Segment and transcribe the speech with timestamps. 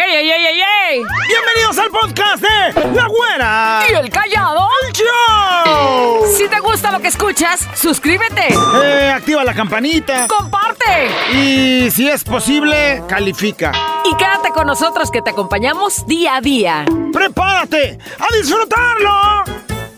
[0.00, 1.02] ¡Ey, ey, ey, ey, ey!
[1.26, 3.82] Bienvenidos al podcast de La Güera.
[3.90, 4.68] ¿Y el callado?
[4.86, 6.24] ¡El show!
[6.36, 8.54] Si te gusta lo que escuchas, suscríbete.
[8.80, 10.28] Eh, activa la campanita.
[10.28, 11.10] ¡Comparte!
[11.32, 13.72] Y si es posible, califica.
[14.04, 16.84] Y quédate con nosotros que te acompañamos día a día.
[17.12, 19.42] ¡Prepárate a disfrutarlo!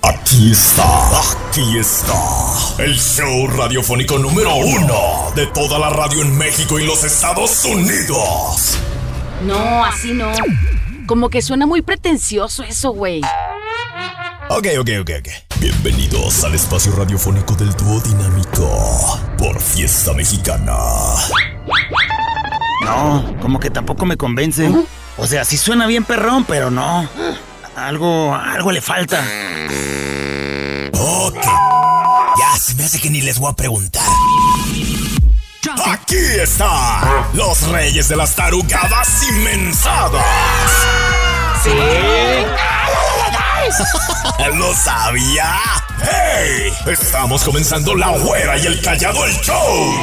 [0.00, 2.14] Aquí está, aquí está.
[2.78, 8.78] El show radiofónico número uno de toda la radio en México y los Estados Unidos.
[9.42, 10.30] No, así no.
[11.06, 13.22] Como que suena muy pretencioso eso, güey.
[14.50, 15.28] Ok, ok, ok, ok.
[15.60, 20.76] Bienvenidos al espacio radiofónico del dúo dinámico por Fiesta Mexicana.
[22.84, 24.70] No, como que tampoco me convence.
[25.16, 27.08] O sea, sí suena bien perrón, pero no.
[27.76, 29.24] Algo, algo le falta.
[30.92, 31.36] Ok.
[32.38, 34.04] Ya se me hace que ni les voy a preguntar.
[35.68, 40.24] Aquí está los reyes de las tarugadas inmensadas.
[41.62, 41.70] Sí.
[44.54, 45.60] ¿Lo sabía?
[46.00, 46.72] ¡Hey!
[46.86, 49.94] Estamos comenzando La Güera y el Callado el Show.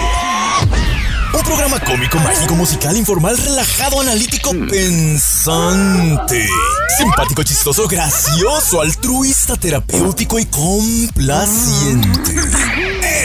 [1.33, 6.47] Un programa cómico, mágico, musical, informal, relajado, analítico, pensante.
[6.99, 12.35] Simpático, chistoso, gracioso, altruista, terapéutico y complaciente.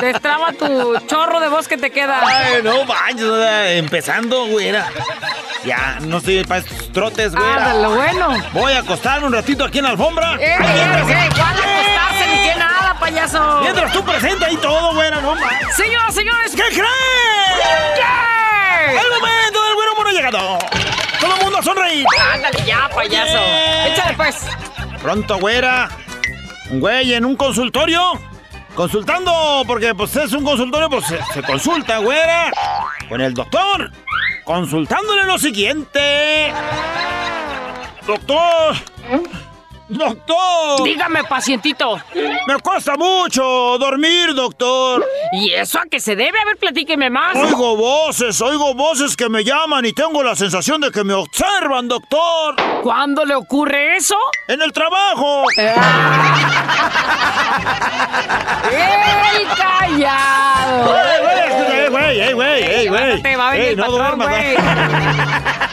[0.00, 2.20] Destraba tu chorro de voz que te queda.
[2.24, 4.88] Ay, no manches, empezando, güera.
[5.64, 7.70] Ya, no estoy para estos trotes, güera.
[7.72, 8.36] Ándale, bueno.
[8.52, 10.34] Voy a acostarme un ratito aquí en la alfombra.
[10.34, 11.28] ¡Eh, eh, eh!
[11.34, 13.60] ¿Cuándo acostarse ni qué nada, payaso?
[13.62, 15.74] Mientras tú presenta ahí todo, güera, no manches.
[15.76, 16.86] Señoras, señores, ¿Qué creen?
[17.96, 18.92] ¿qué?
[18.96, 20.58] El momento del güero ha llegado.
[21.20, 22.06] Todo el mundo a sonreír.
[22.32, 23.38] Ándale ya, payaso.
[23.38, 23.92] Bien.
[23.92, 24.36] Échale pues.
[25.02, 25.88] Pronto, güera.
[26.70, 28.20] Un güey en un consultorio.
[28.76, 32.52] Consultando, porque pues es un consultorio, pues se, se consulta, güera.
[33.08, 33.90] Con el doctor.
[34.44, 36.52] Consultándole lo siguiente.
[38.06, 38.76] Doctor.
[39.88, 40.82] Doctor.
[40.82, 42.00] Dígame, pacientito.
[42.46, 45.06] Me cuesta mucho dormir, doctor.
[45.32, 46.38] ¿Y eso a qué se debe?
[46.40, 47.36] A ver, platíqueme más.
[47.36, 51.86] Oigo voces, oigo voces que me llaman y tengo la sensación de que me observan,
[51.86, 52.56] doctor.
[52.82, 54.16] ¿Cuándo le ocurre eso?
[54.48, 55.44] En el trabajo.
[58.72, 60.96] ¡El callado!
[61.86, 62.20] ¡Ey, güey!
[62.20, 62.62] ¡Ey, güey!
[62.62, 63.02] ¡Ey, güey!
[63.02, 63.22] ¡Ey, güey!
[63.22, 64.28] Te va a venir ¡Ey, el no patrón, duermas!
[64.28, 64.56] güey.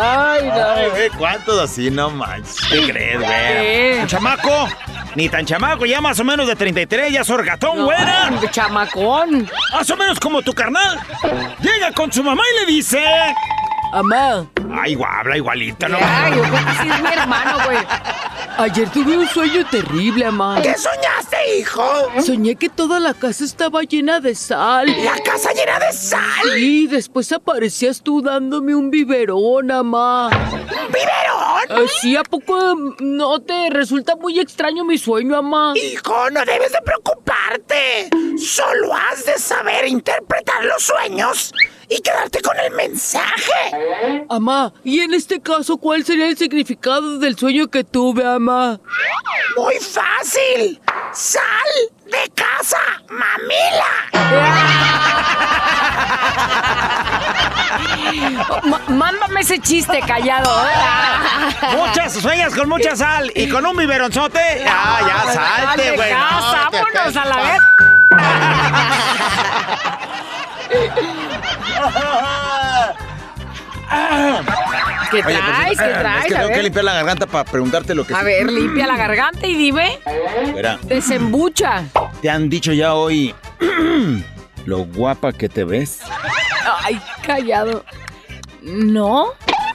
[0.00, 0.64] Ay, no.
[0.70, 1.90] Ay, güey, ¿cuántos así?
[1.90, 2.56] No manches.
[2.70, 3.30] ¿Qué crees, güey?
[3.30, 3.98] ¿Qué?
[4.02, 4.68] ¿Un chamaco?
[5.14, 8.30] Ni tan chamaco, ya más o menos de 33, ya sorgatón, güera.
[8.30, 9.50] No, chamacón.
[9.72, 11.00] Más o menos como tu carnal.
[11.60, 13.02] Llega con su mamá y le dice...
[13.92, 14.46] Amá.
[14.80, 15.98] Ay, guau, habla igualita, ¿no?
[16.00, 17.78] Ay, yo creo que sí es mi hermano, güey.
[18.58, 20.60] Ayer tuve un sueño terrible, amá.
[20.60, 21.84] ¿Qué soñaste, hijo?
[22.20, 24.86] Soñé que toda la casa estaba llena de sal.
[25.04, 26.58] ¿La casa llena de sal?
[26.58, 30.28] Y después aparecías tú dándome un biberón, amá.
[30.30, 31.37] ¿Biberón?
[32.00, 35.72] Sí, ¿a poco no te resulta muy extraño mi sueño, amá?
[35.76, 38.10] Hijo, no debes de preocuparte.
[38.38, 41.52] Solo has de saber interpretar los sueños
[41.88, 44.24] y quedarte con el mensaje.
[44.28, 48.80] Amá, y en este caso, ¿cuál sería el significado del sueño que tuve, amá?
[49.56, 50.80] Muy fácil.
[51.12, 51.42] Sal
[52.10, 52.78] de casa,
[53.08, 53.92] mamila.
[58.64, 60.50] Ma- mándame ese chiste callado.
[61.76, 64.64] Muchas sueñas con mucha sal y con un biberonzote.
[64.68, 66.10] Ah, ya salte, güey.
[66.10, 67.60] casa, No, vámonos a la vez.
[75.10, 75.78] ¿Qué Oye, pues, traes?
[75.78, 76.20] ¿Qué traes?
[76.20, 78.24] Es que a, tengo que limpiar la garganta para preguntarte lo que a sí.
[78.24, 79.98] ver, limpia la garganta y dime.
[80.44, 80.78] Espera.
[80.82, 81.84] Desembucha.
[82.20, 83.34] ¿Te han dicho ya hoy
[84.66, 86.00] lo guapa que te ves?
[86.84, 87.84] Ay, callado.
[88.60, 89.32] ¿No?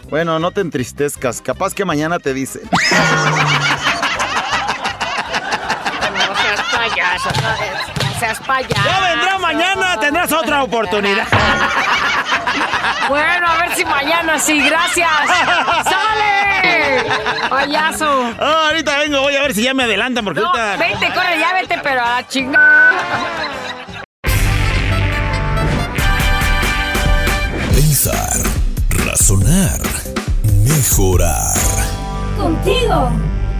[0.10, 1.42] Bueno, no te entristezcas.
[1.42, 2.62] Capaz que mañana te dicen.
[6.13, 8.74] No seas payaso, no seas payaso.
[8.86, 11.27] Ya vendrá mañana, tendrás otra oportunidad.
[13.09, 15.09] Bueno, a ver si mañana sí, gracias.
[15.83, 17.03] ¡Sale!
[17.50, 18.33] Payaso.
[18.39, 20.77] Ah, ahorita vengo, voy a ver si ya me adelantan porque No, ahorita.
[20.77, 22.91] vete, corre, ya vete, pero a la chingada.
[27.73, 28.41] Pensar,
[29.05, 29.79] razonar,
[30.65, 31.53] mejorar.
[32.38, 33.11] Contigo,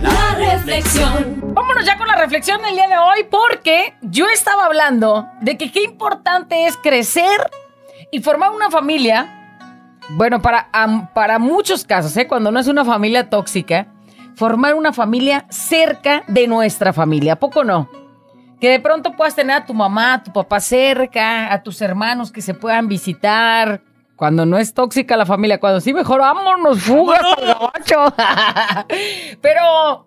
[0.02, 1.42] la reflexión.
[1.54, 5.72] Vámonos ya con la reflexión del día de hoy porque yo estaba hablando de que
[5.72, 7.50] qué importante es crecer
[8.14, 9.28] y formar una familia.
[10.12, 10.70] Bueno, para,
[11.16, 12.28] para muchos casos, ¿eh?
[12.28, 13.88] cuando no es una familia tóxica,
[14.36, 17.34] formar una familia cerca de nuestra familia.
[17.34, 17.90] ¿A poco no?
[18.62, 22.32] Que de pronto puedas tener a tu mamá, a tu papá cerca, a tus hermanos
[22.32, 23.82] que se puedan visitar.
[24.16, 28.14] Cuando no es tóxica la familia, cuando sí, mejor vámonos, fugas gabacho.
[29.42, 30.06] Pero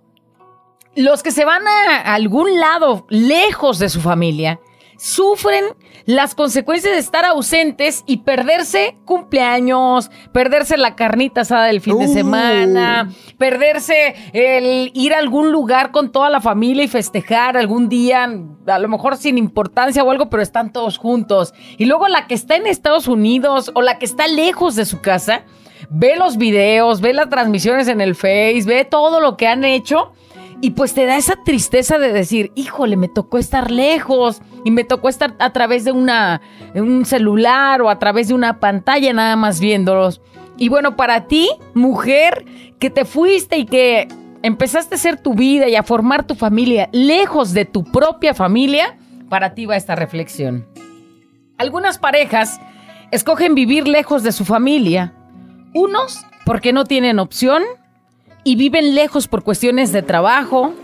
[0.95, 4.61] los que se van a algún lado lejos de su familia
[4.97, 5.65] sufren
[6.07, 12.09] las consecuencias de estar ausentes y perderse cumpleaños, perderse la carnita asada del fin de
[12.09, 18.31] semana, perderse el ir a algún lugar con toda la familia y festejar algún día,
[18.67, 21.55] a lo mejor sin importancia o algo, pero están todos juntos.
[21.77, 25.01] Y luego la que está en Estados Unidos o la que está lejos de su
[25.01, 25.43] casa,
[25.91, 30.13] ve los videos, ve las transmisiones en el Face, ve todo lo que han hecho.
[30.61, 34.83] Y pues te da esa tristeza de decir, híjole, me tocó estar lejos y me
[34.83, 36.41] tocó estar a través de una,
[36.75, 40.21] un celular o a través de una pantalla nada más viéndolos.
[40.57, 42.45] Y bueno, para ti, mujer,
[42.81, 44.09] que te fuiste y que
[44.43, 48.99] empezaste a hacer tu vida y a formar tu familia lejos de tu propia familia,
[49.29, 50.67] para ti va esta reflexión.
[51.59, 52.61] Algunas parejas
[53.13, 55.15] escogen vivir lejos de su familia.
[55.75, 57.63] Unos porque no tienen opción
[58.43, 60.75] y viven lejos por cuestiones de trabajo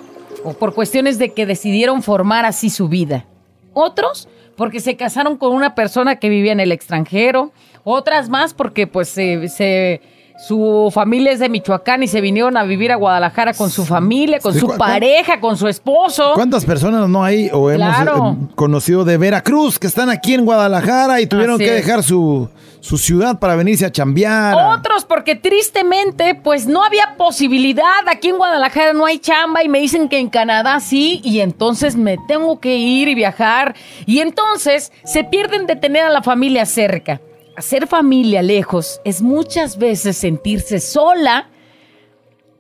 [0.45, 3.27] o por cuestiones de que decidieron formar así su vida.
[3.75, 7.53] Otros porque se casaron con una persona que vivía en el extranjero.
[7.85, 10.01] Otras más porque pues se, se-
[10.47, 14.41] su familia es de Michoacán y se vinieron a vivir a Guadalajara con su familia,
[14.41, 16.33] con su ¿cu- cu- pareja, con su esposo.
[16.35, 18.37] ¿Cuántas personas no hay o hemos Claro.
[18.41, 22.49] eh, conocido de Veracruz que están aquí en Guadalajara y tuvieron Así que dejar su,
[22.83, 24.57] su ciudad para venirse a chambear?
[24.77, 28.09] Otros porque tristemente pues no había posibilidad.
[28.09, 31.95] Aquí en Guadalajara no hay chamba y me dicen que en Canadá sí y entonces
[31.95, 33.77] me tengo que ir y viajar.
[34.05, 37.21] Y entonces se pierden de tener a la familia cerca.
[37.57, 41.51] Hacer familia lejos es muchas veces sentirse sola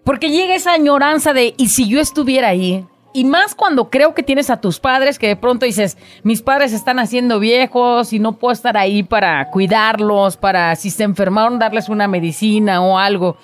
[0.04, 2.86] porque llega esa añoranza de, ¿y si yo estuviera ahí?
[3.14, 6.72] Y más cuando creo que tienes a tus padres, que de pronto dices, mis padres
[6.72, 11.90] están haciendo viejos y no puedo estar ahí para cuidarlos, para si se enfermaron darles
[11.90, 13.36] una medicina o algo.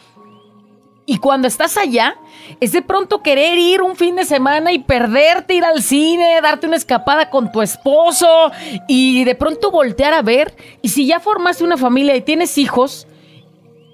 [1.04, 2.16] Y cuando estás allá,
[2.60, 6.66] es de pronto querer ir un fin de semana y perderte, ir al cine, darte
[6.66, 8.50] una escapada con tu esposo
[8.88, 10.54] y de pronto voltear a ver.
[10.82, 13.06] Y si ya formaste una familia y tienes hijos,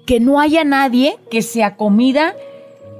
[0.05, 2.35] que no haya nadie que se acomida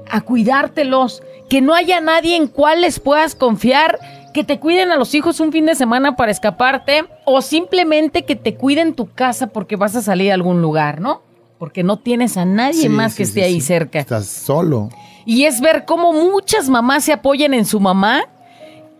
[0.08, 3.98] a cuidártelos, que no haya nadie en cual les puedas confiar,
[4.34, 8.36] que te cuiden a los hijos un fin de semana para escaparte o simplemente que
[8.36, 11.22] te cuiden tu casa porque vas a salir a algún lugar, ¿no?
[11.58, 13.98] Porque no tienes a nadie Sí, más sí, que sí, esté ahí cerca.
[13.98, 14.90] Estás solo.
[15.24, 18.24] Y es ver cómo muchas mamás se apoyan en su mamá,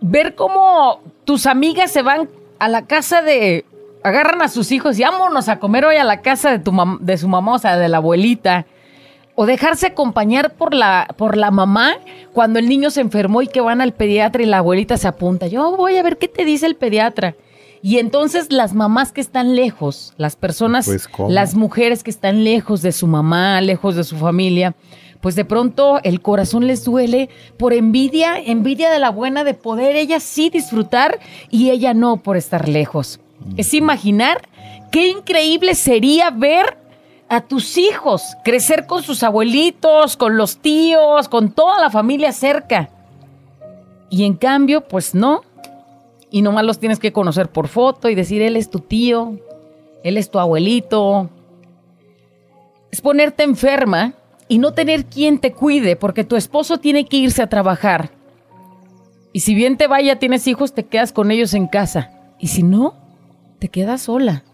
[0.01, 2.29] ver cómo tus amigas se van
[2.59, 3.65] a la casa de,
[4.03, 6.99] agarran a sus hijos y vámonos a comer hoy a la casa de, tu mam-
[7.01, 8.65] de su mamá, o sea, de la abuelita.
[9.37, 11.93] O dejarse acompañar por la, por la mamá
[12.33, 15.47] cuando el niño se enfermó y que van al pediatra y la abuelita se apunta.
[15.47, 17.37] Yo voy a ver qué te dice el pediatra.
[17.83, 22.83] Y entonces las mamás que están lejos, las personas, Pues, las mujeres que están lejos
[22.83, 24.75] de su mamá, lejos de su familia,
[25.21, 27.29] pues de pronto el corazón les duele
[27.59, 32.37] por envidia, envidia de la buena de poder ella sí disfrutar y ella no por
[32.37, 33.21] estar lejos.
[33.57, 34.49] Es imaginar
[34.91, 36.79] qué increíble sería ver
[37.29, 42.91] a tus hijos crecer con sus abuelitos, con los tíos, con toda la familia cerca.
[44.11, 45.43] Y en cambio, pues no.
[46.31, 49.39] Y nomás los tienes que conocer por foto y decir, él es tu tío,
[50.05, 51.31] él es tu abuelito.
[52.91, 54.15] Es ponerte enferma
[54.49, 58.11] y no tener quien te cuide porque tu esposo tiene que irse a trabajar.
[59.33, 62.11] Y si bien te vaya, tienes hijos, te quedas con ellos en casa.
[62.39, 62.95] Y si no,
[63.59, 64.45] te quedas sola.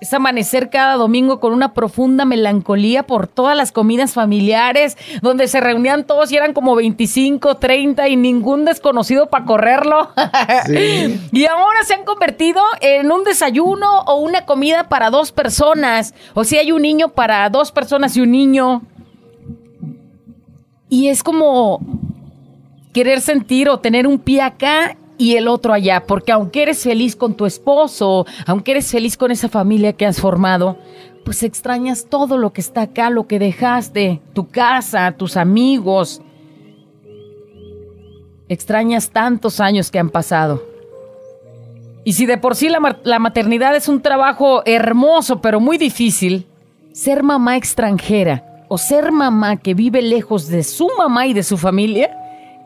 [0.00, 5.60] Es amanecer cada domingo con una profunda melancolía por todas las comidas familiares, donde se
[5.60, 10.10] reunían todos y eran como 25, 30 y ningún desconocido para correrlo.
[10.66, 11.20] Sí.
[11.32, 16.14] y ahora se han convertido en un desayuno o una comida para dos personas.
[16.34, 18.82] O si hay un niño para dos personas y un niño.
[20.88, 21.80] Y es como
[22.92, 27.16] querer sentir o tener un pie acá y el otro allá, porque aunque eres feliz
[27.16, 30.78] con tu esposo, aunque eres feliz con esa familia que has formado,
[31.24, 36.22] pues extrañas todo lo que está acá, lo que dejaste, tu casa, tus amigos.
[38.48, 40.62] Extrañas tantos años que han pasado.
[42.04, 45.76] Y si de por sí la, ma- la maternidad es un trabajo hermoso, pero muy
[45.76, 46.46] difícil,
[46.92, 51.58] ser mamá extranjera o ser mamá que vive lejos de su mamá y de su
[51.58, 52.16] familia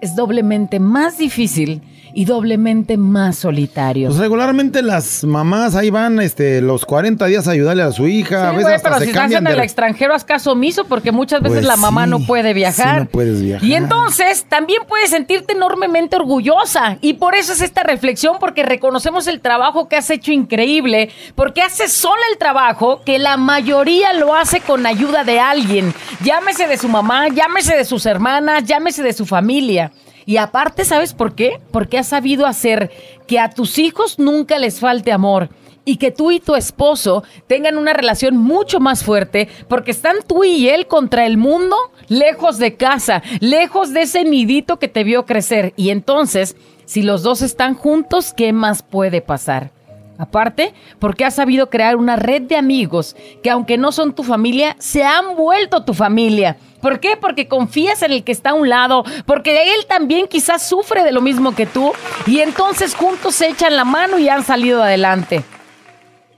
[0.01, 1.83] es doblemente más difícil
[2.15, 4.09] y doblemente más solitario.
[4.09, 8.49] Pues regularmente las mamás ahí van este, los 40 días a ayudarle a su hija.
[8.49, 9.63] a Sí, veces güey, hasta pero se si estás en el de...
[9.65, 12.95] extranjero, haz caso omiso porque muchas veces Pues la mamá sí, no puede viajar.
[13.01, 13.67] sí, no puedes viajar.
[13.69, 16.99] Y entonces también puedes sentirte enormemente orgullosa.
[17.01, 21.63] Y por eso es esta reflexión, porque reconocemos el trabajo que has hecho increíble, porque
[21.63, 25.95] haces sola el trabajo que la mayoría lo hace con ayuda de alguien.
[26.25, 29.93] Llámese de su mamá, llámese de sus hermanas, llámese de su familia.
[30.27, 31.61] Y aparte, ¿sabes por qué?
[31.71, 32.91] Porque has sabido hacer
[33.27, 35.51] que a tus hijos nunca les falte amor
[35.85, 40.45] y que tú y tu esposo tengan una relación mucho más fuerte porque están tú
[40.45, 41.77] y él contra el mundo,
[42.09, 45.73] lejos de casa, lejos de ese nidito que te vio crecer.
[45.77, 49.71] Y entonces, si los dos están juntos, ¿qué más puede pasar?
[50.19, 54.77] Aparte, porque has sabido crear una red de amigos que aunque no son tu familia,
[54.79, 56.59] se han vuelto tu familia.
[56.83, 57.17] ¿Por qué?
[57.17, 61.13] Porque confías en el que está a un lado, porque él también quizás sufre de
[61.13, 61.93] lo mismo que tú
[62.27, 65.45] y entonces juntos se echan la mano y han salido adelante.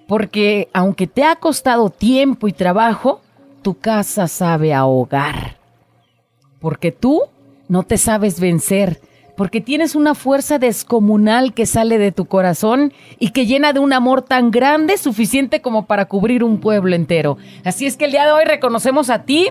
[0.07, 3.23] Porque aunque te ha costado tiempo y trabajo,
[3.63, 5.57] tu casa sabe ahogar.
[6.61, 7.23] Porque tú
[7.69, 9.01] no te sabes vencer,
[9.37, 13.93] porque tienes una fuerza descomunal que sale de tu corazón y que llena de un
[13.93, 17.37] amor tan grande suficiente como para cubrir un pueblo entero.
[17.65, 19.51] Así es que el día de hoy reconocemos a ti,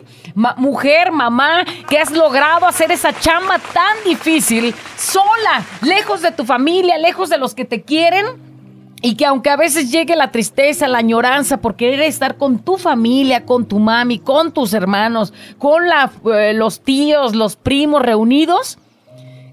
[0.58, 6.98] mujer, mamá, que has logrado hacer esa chamba tan difícil, sola, lejos de tu familia,
[6.98, 8.26] lejos de los que te quieren,
[9.06, 12.78] y que aunque a veces llegue la tristeza, la añoranza por querer estar con tu
[12.78, 15.84] familia, con tu mami, con tus hermanos, con
[16.34, 18.80] eh, los tíos, los primos reunidos,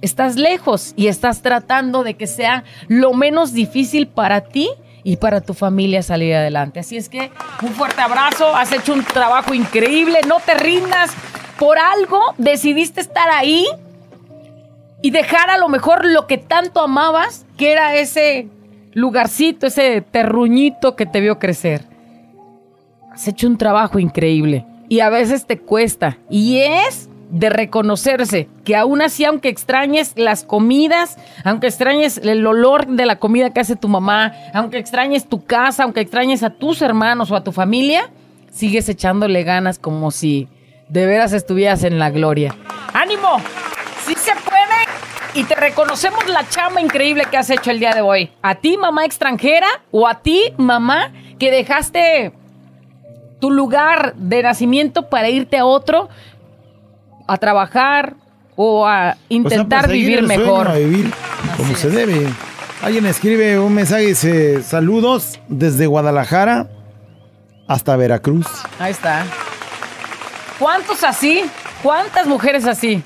[0.02, 4.71] estás lejos y estás tratando de que sea lo menos difícil para ti
[5.02, 6.80] y para tu familia salir adelante.
[6.80, 7.30] Así es que
[7.62, 11.12] un fuerte abrazo, has hecho un trabajo increíble, no te rindas.
[11.59, 13.66] Por algo decidiste estar ahí
[15.02, 18.49] y dejar a lo mejor lo que tanto amabas, que era ese
[18.92, 21.85] lugarcito, ese terruñito que te vio crecer.
[23.12, 28.76] Has hecho un trabajo increíble y a veces te cuesta y es de reconocerse que
[28.76, 33.76] aún así, aunque extrañes las comidas, aunque extrañes el olor de la comida que hace
[33.76, 38.10] tu mamá, aunque extrañes tu casa, aunque extrañes a tus hermanos o a tu familia,
[38.50, 40.49] sigues echándole ganas como si
[40.88, 42.54] de veras estuvieras en la gloria.
[42.92, 43.38] ¡Ánimo!
[44.04, 44.60] ¡Sí se puede!
[45.34, 48.32] Y te reconocemos la chamba increíble que has hecho el día de hoy.
[48.42, 52.32] A ti, mamá extranjera, o a ti, mamá, que dejaste
[53.38, 56.08] tu lugar de nacimiento para irte a otro,
[57.32, 58.14] a trabajar
[58.56, 60.68] o a intentar O sea, perseguir vivir sueño, mejor.
[60.68, 61.10] a vivir
[61.56, 62.26] como se debe.
[62.82, 66.68] Alguien escribe un mensaje y dice, saludos desde Guadalajara
[67.68, 68.46] hasta Veracruz.
[68.78, 69.25] Ahí está.
[70.58, 71.42] ¿Cuántos así?
[71.82, 73.02] ¿Cuántas mujeres así?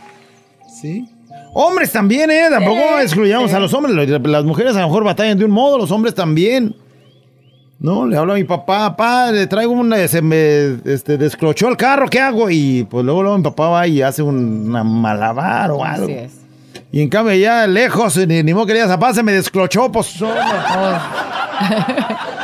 [0.81, 1.09] Sí.
[1.53, 2.47] Hombres también, ¿eh?
[2.51, 3.95] Tampoco excluyamos a los hombres.
[4.25, 6.75] Las mujeres a lo mejor batallan de un modo, los hombres también.
[7.85, 11.77] No, le hablo a mi papá, papá, le traigo una, se me este, desclochó el
[11.77, 12.49] carro, ¿qué hago?
[12.49, 16.07] Y pues luego, luego mi papá va y hace un una malabar o algo.
[16.07, 16.33] Así es.
[16.91, 19.93] Y en cambio ya lejos, ni, ni modo que le digas, papá, se me desclochó,
[19.93, 20.23] pues...
[20.23, 20.41] hombre".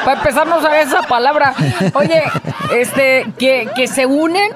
[0.04, 1.54] Para empezar, no sabes esa palabra.
[1.94, 2.22] Oye,
[2.76, 4.52] este, que, que se unen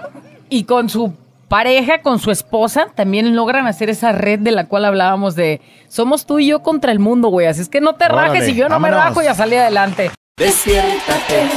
[0.51, 1.15] y con su
[1.49, 6.27] pareja, con su esposa, también logran hacer esa red de la cual hablábamos de somos
[6.27, 7.47] tú y yo contra el mundo, güey.
[7.47, 9.61] Así es que no te Órale, rajes y yo no me rajo y a salir
[9.61, 10.11] adelante.
[10.37, 11.49] Despiértate,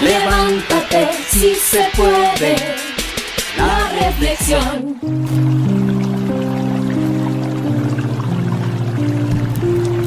[0.00, 2.54] levántate, si se puede.
[3.58, 5.00] La reflexión.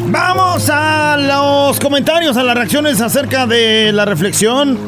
[0.08, 4.80] Vamos a los comentarios, a las reacciones acerca de la reflexión.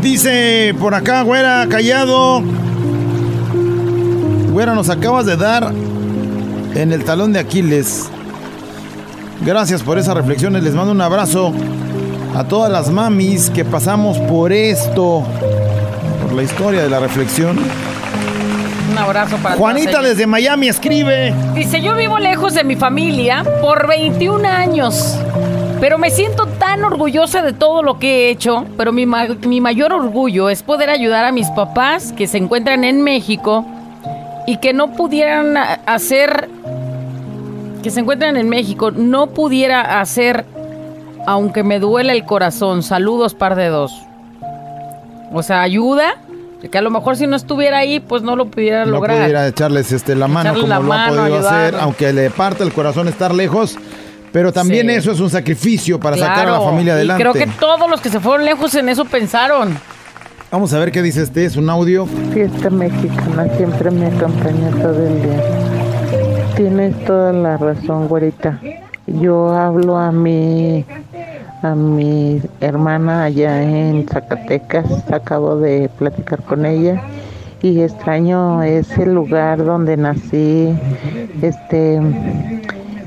[0.00, 2.42] Dice por acá, güera, callado.
[4.50, 5.74] Güera, nos acabas de dar
[6.74, 8.08] en el talón de Aquiles.
[9.44, 11.52] Gracias por esas reflexiones, les mando un abrazo.
[12.34, 15.22] a todas las mamis que pasamos por esto,
[16.22, 17.58] por la historia de la reflexión.
[18.90, 21.34] Un abrazo para Juanita desde Miami escribe.
[21.54, 25.18] Dice, yo vivo lejos de mi familia por 21 años,
[25.78, 29.60] pero me siento tan orgullosa de todo lo que he hecho, pero mi, ma- mi
[29.60, 33.66] mayor orgullo es poder ayudar a mis papás que se encuentran en México
[34.46, 36.48] y que no pudieran hacer,
[37.82, 40.44] que se encuentran en México, no pudiera hacer,
[41.26, 42.82] aunque me duele el corazón.
[42.82, 43.92] Saludos, par de dos.
[45.32, 46.14] O sea, ayuda,
[46.70, 49.18] que a lo mejor si no estuviera ahí, pues no lo pudiera No lograr.
[49.18, 51.64] pudiera echarles este, la mano Echarle como la lo mano, ha podido ayudar.
[51.74, 53.76] hacer, aunque le parte el corazón estar lejos.
[54.30, 54.94] Pero también Sí.
[54.94, 57.22] eso es un sacrificio para sacar a la familia y adelante.
[57.22, 59.76] creo que todos los que se fueron lejos en eso pensaron.
[60.50, 62.06] Vamos a ver qué dice este, es un audio.
[62.32, 65.61] Fiesta mexicana siempre me acompaña todo el día.
[66.56, 68.60] Tienes toda la razón, güerita.
[69.06, 70.84] Yo hablo a mi
[71.62, 77.00] a mi hermana allá en Zacatecas, acabo de platicar con ella
[77.62, 80.74] y extraño ese lugar donde nací,
[81.40, 82.00] este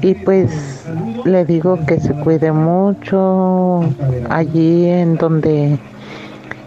[0.01, 0.85] y pues
[1.25, 3.81] le digo que se cuide mucho
[4.29, 5.77] allí en donde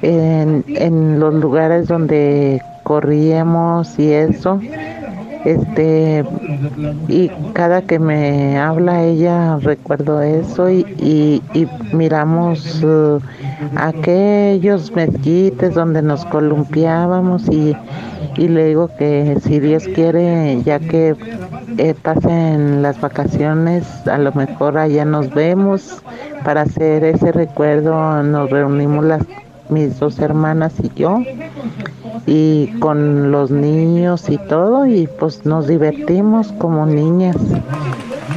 [0.02, 4.60] en, en los lugares donde corríamos y eso
[5.52, 6.24] este
[7.08, 11.42] y cada que me habla ella recuerdo eso y, y-
[11.92, 13.18] miramos uh,
[13.76, 17.74] aquellos mezquites donde nos columpiábamos y,
[18.36, 21.16] y le digo que si Dios quiere ya que
[21.78, 26.02] eh, pasen las vacaciones a lo mejor allá nos vemos.
[26.44, 29.22] Para hacer ese recuerdo nos reunimos las
[29.68, 31.18] mis dos hermanas y yo
[32.26, 37.36] y con los niños y todo y pues nos divertimos como niñas.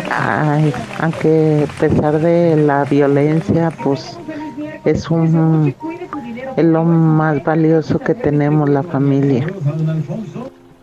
[0.10, 4.18] Ay, aunque a pesar de la violencia pues
[4.86, 5.74] es un
[6.58, 9.48] es lo más valioso que tenemos la familia.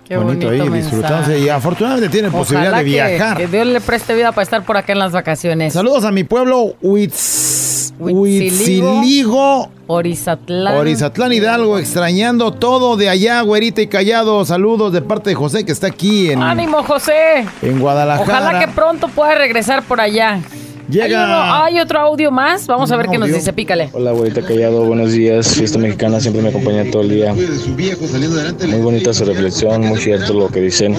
[0.06, 0.76] Qué bonito, ahí mensaje.
[0.80, 3.36] disfrutándose y afortunadamente tienen posibilidad de que- viajar.
[3.36, 5.74] Que, Dios le preste vida para estar por acá en las vacaciones.
[5.74, 7.67] Saludos a mi pueblo Huitz-
[7.98, 9.70] Huitziligo.
[9.87, 10.76] Orizatlán.
[10.76, 14.44] Orizatlán Hidalgo, extrañando todo de allá, güerita y callado.
[14.44, 17.46] Saludos de parte de José que está aquí en, Ánimo, José.
[17.62, 18.38] en Guadalajara.
[18.38, 20.40] Ojalá que pronto pueda regresar por allá.
[20.90, 22.66] Llega- Hay, uno- hay otro audio más.
[22.66, 23.53] Vamos a ver qué nos dice.
[23.53, 23.90] Pícale.
[23.92, 25.55] Hola, abuelita Callado, buenos días.
[25.55, 27.35] Fiesta mexicana siempre me acompaña todo el día.
[27.35, 30.94] Muy bonita su reflexión, muy cierto lo que dicen.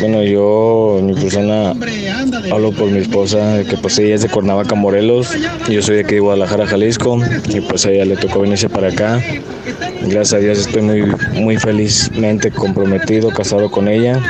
[0.00, 1.70] Bueno, yo, en mi persona,
[2.52, 5.28] hablo por mi esposa, que pues ella es de Cuernavaca, Morelos.
[5.66, 7.18] y Yo soy de aquí de Guadalajara, Jalisco.
[7.48, 9.22] Y pues a ella le tocó venirse para acá.
[10.02, 11.02] Gracias a Dios estoy muy,
[11.34, 14.20] muy felizmente comprometido, casado con ella.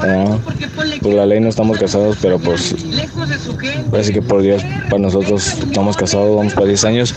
[0.00, 0.38] Ah,
[1.02, 2.74] Por la ley no estamos casados, pero pues
[3.98, 7.14] Así que por Dios, para nosotros estamos casados, vamos para 10 años.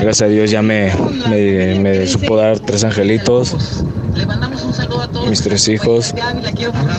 [0.00, 0.92] Gracias a Dios ya me,
[1.28, 3.56] me, me supo dar tres angelitos.
[5.28, 6.14] Mis tres hijos,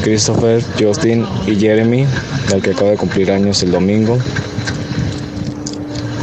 [0.04, 2.06] Christopher, Justin y Jeremy,
[2.54, 4.18] el que acaba de cumplir años el domingo.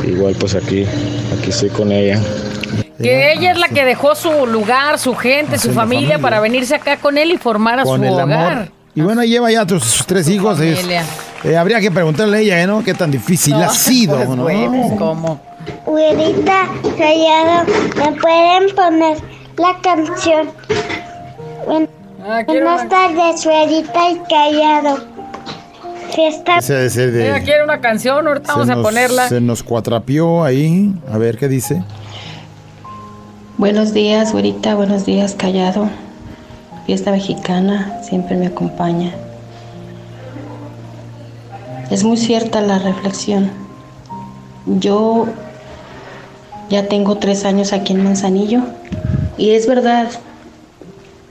[0.06, 0.84] Igual pues aquí,
[1.38, 2.20] aquí estoy con ella.
[3.00, 6.18] Que ella es la que dejó su lugar, su gente, su familia, familia.
[6.18, 8.36] para venirse acá con él y formar a con su el amor.
[8.36, 8.70] hogar.
[8.94, 10.58] Y bueno, ahí lleva ya tus- sus tres hijos.
[10.60, 10.86] es-
[11.44, 12.82] eh, habría que preguntarle a ella, ¿eh, ¿no?
[12.82, 14.16] ¿Qué tan difícil ha sido?
[14.16, 14.44] Pues, ¿no?
[14.44, 15.40] pues, ¿cómo?
[15.84, 19.18] Güerita Callado, ¿me pueden poner
[19.58, 20.50] la canción?
[22.28, 24.98] Ah, Buenas una, tardes, Güerita y Callado.
[26.14, 29.28] Fiesta Ese ser de- ella quiere una canción, ahorita vamos a ponerla.
[29.28, 30.92] Se nos cuatrapió ahí.
[31.12, 31.82] A ver qué dice.
[33.58, 35.88] Buenos días, güerita, buenos días, callado.
[36.84, 39.14] Fiesta mexicana siempre me acompaña.
[41.90, 43.50] Es muy cierta la reflexión.
[44.66, 45.24] Yo
[46.68, 48.60] ya tengo tres años aquí en Manzanillo
[49.38, 50.10] y es verdad,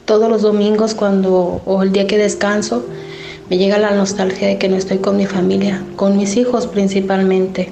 [0.05, 2.87] todos los domingos cuando o el día que descanso
[3.51, 7.71] me llega la nostalgia de que no estoy con mi familia, con mis hijos principalmente.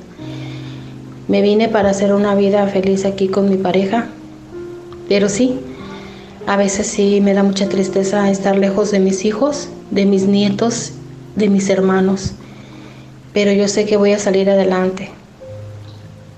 [1.28, 4.10] Me vine para hacer una vida feliz aquí con mi pareja,
[5.14, 5.60] pero sí,
[6.48, 10.94] a veces sí me da mucha tristeza estar lejos de mis hijos, de mis nietos,
[11.36, 12.32] de mis hermanos.
[13.32, 15.12] Pero yo sé que voy a salir adelante.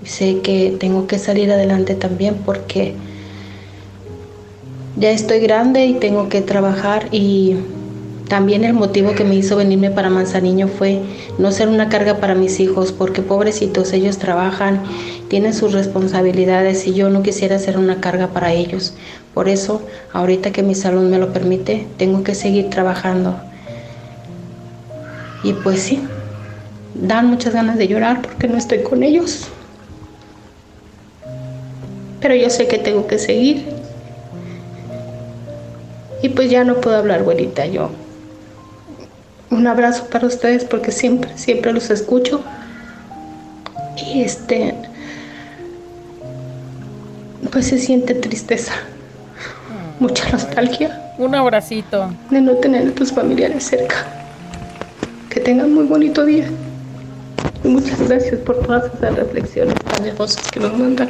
[0.04, 2.92] Sé que tengo que salir adelante también porque
[4.98, 7.56] ya estoy grande y tengo que trabajar y
[8.28, 11.00] también el motivo que me hizo venirme para Manzaniño fue
[11.38, 14.82] no ser una carga para mis hijos, porque pobrecitos, ellos trabajan,
[15.28, 18.94] tienen sus responsabilidades y yo no quisiera ser una carga para ellos.
[19.32, 19.80] Por eso,
[20.12, 23.36] ahorita que mi salud me lo permite, tengo que seguir trabajando.
[25.44, 26.02] Y pues sí,
[26.94, 29.46] dan muchas ganas de llorar porque no estoy con ellos.
[32.20, 33.66] Pero yo sé que tengo que seguir.
[36.22, 37.90] Y pues ya no puedo hablar, abuelita, yo.
[39.50, 42.42] Un abrazo para ustedes porque siempre, siempre los escucho.
[43.96, 44.74] Y este,
[47.50, 48.72] pues se siente tristeza,
[49.98, 52.10] mucha nostalgia Un abracito.
[52.30, 54.04] de no tener a tus familiares cerca.
[55.30, 56.46] Que tengan muy bonito día.
[57.64, 61.08] Y muchas gracias por todas esas reflexiones tan hermosas que nos mandan.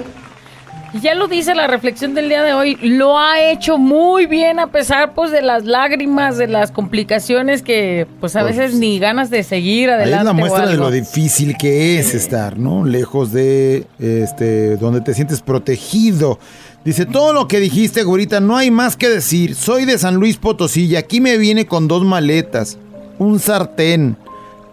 [1.03, 4.69] Ya lo dice la reflexión del día de hoy, lo ha hecho muy bien a
[4.69, 9.31] pesar pues de las lágrimas, de las complicaciones que pues a Pues, veces ni ganas
[9.31, 10.19] de seguir Ahí adelante.
[10.21, 12.85] es la muestra de lo difícil que es estar, ¿no?
[12.85, 16.39] Lejos de este donde te sientes protegido.
[16.85, 19.57] Dice, todo lo que dijiste, güerita, no hay más que decir.
[19.57, 22.79] Soy de San Luis Potosí y aquí me viene con dos maletas,
[23.19, 24.17] un sartén,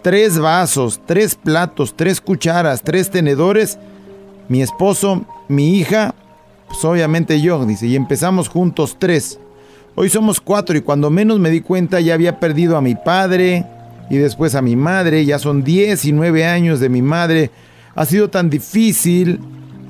[0.03, 3.79] tres vasos, tres platos, tres cucharas, tres tenedores,
[4.47, 6.15] mi esposo, mi hija,
[6.67, 9.39] pues obviamente yo, dice, y empezamos juntos tres.
[9.95, 13.65] Hoy somos cuatro y cuando menos me di cuenta ya había perdido a mi padre
[14.09, 15.23] y después a mi madre.
[15.23, 17.51] Ya son 19 años de mi madre.
[17.93, 19.39] Ha sido tan difícil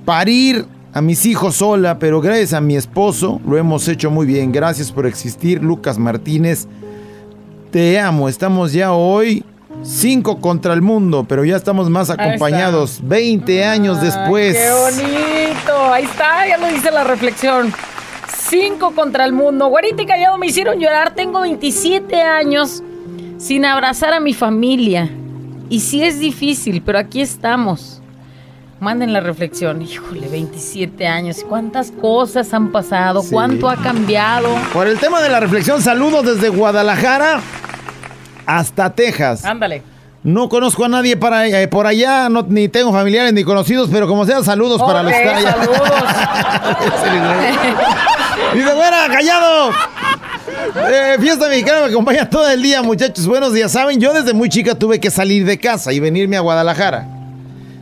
[0.04, 4.52] parir a mis hijos sola, pero gracias a mi esposo lo hemos hecho muy bien.
[4.52, 6.68] Gracias por existir, Lucas Martínez.
[7.72, 8.28] Te amo.
[8.28, 9.46] Estamos ya hoy
[9.84, 14.58] cinco contra el mundo, pero ya estamos más acompañados 20 años Ay, después.
[14.58, 15.94] ¡Qué bonito!
[15.94, 17.74] Ahí está, ya lo dice la reflexión.
[18.38, 19.68] Cinco contra el mundo.
[19.68, 21.14] Güerita y callado me hicieron llorar.
[21.16, 22.84] Tengo 27 años
[23.38, 25.10] sin abrazar a mi familia.
[25.70, 28.02] Y sí es difícil, pero aquí estamos.
[28.80, 29.82] Manden la reflexión.
[29.82, 31.46] Híjole, 27 años.
[31.48, 33.22] ¿Cuántas cosas han pasado?
[33.22, 33.30] Sí.
[33.32, 34.50] ¿Cuánto ha cambiado?
[34.74, 37.42] Por el tema de la reflexión, saludos desde Guadalajara
[38.46, 39.46] hasta Texas.
[39.46, 39.82] Ándale.
[40.24, 44.08] No conozco a nadie para, eh, por allá, no, ni tengo familiares ni conocidos, pero
[44.08, 45.52] como sea, saludos para los que allá.
[45.52, 45.82] saludos.
[48.54, 49.72] Dice, fuera, callado.
[50.90, 53.28] Eh, fiesta mexicana me acompaña todo el día, muchachos.
[53.28, 53.72] Buenos días.
[53.72, 57.06] Saben, yo desde muy chica tuve que salir de casa y venirme a Guadalajara.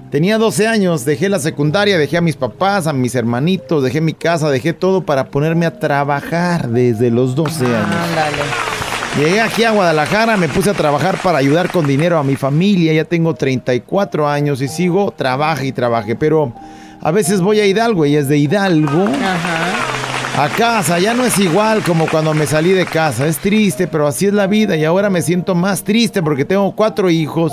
[0.10, 4.14] Tenía 12 años, dejé la secundaria, dejé a mis papás, a mis hermanitos, dejé mi
[4.14, 7.96] casa, dejé todo para ponerme a trabajar desde los 12 años.
[8.10, 8.81] Ándale.
[9.18, 12.94] Llegué aquí a Guadalajara, me puse a trabajar para ayudar con dinero a mi familia.
[12.94, 16.16] Ya tengo 34 años y sigo, trabaje y trabaje.
[16.16, 16.54] Pero
[17.02, 20.44] a veces voy a Hidalgo y es de Hidalgo Ajá.
[20.46, 20.98] a casa.
[21.00, 23.28] Ya no es igual como cuando me salí de casa.
[23.28, 24.78] Es triste, pero así es la vida.
[24.78, 27.52] Y ahora me siento más triste porque tengo cuatro hijos.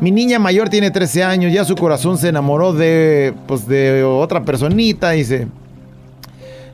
[0.00, 1.52] Mi niña mayor tiene 13 años.
[1.52, 5.10] Ya su corazón se enamoró de, pues, de otra personita.
[5.10, 5.48] Dice,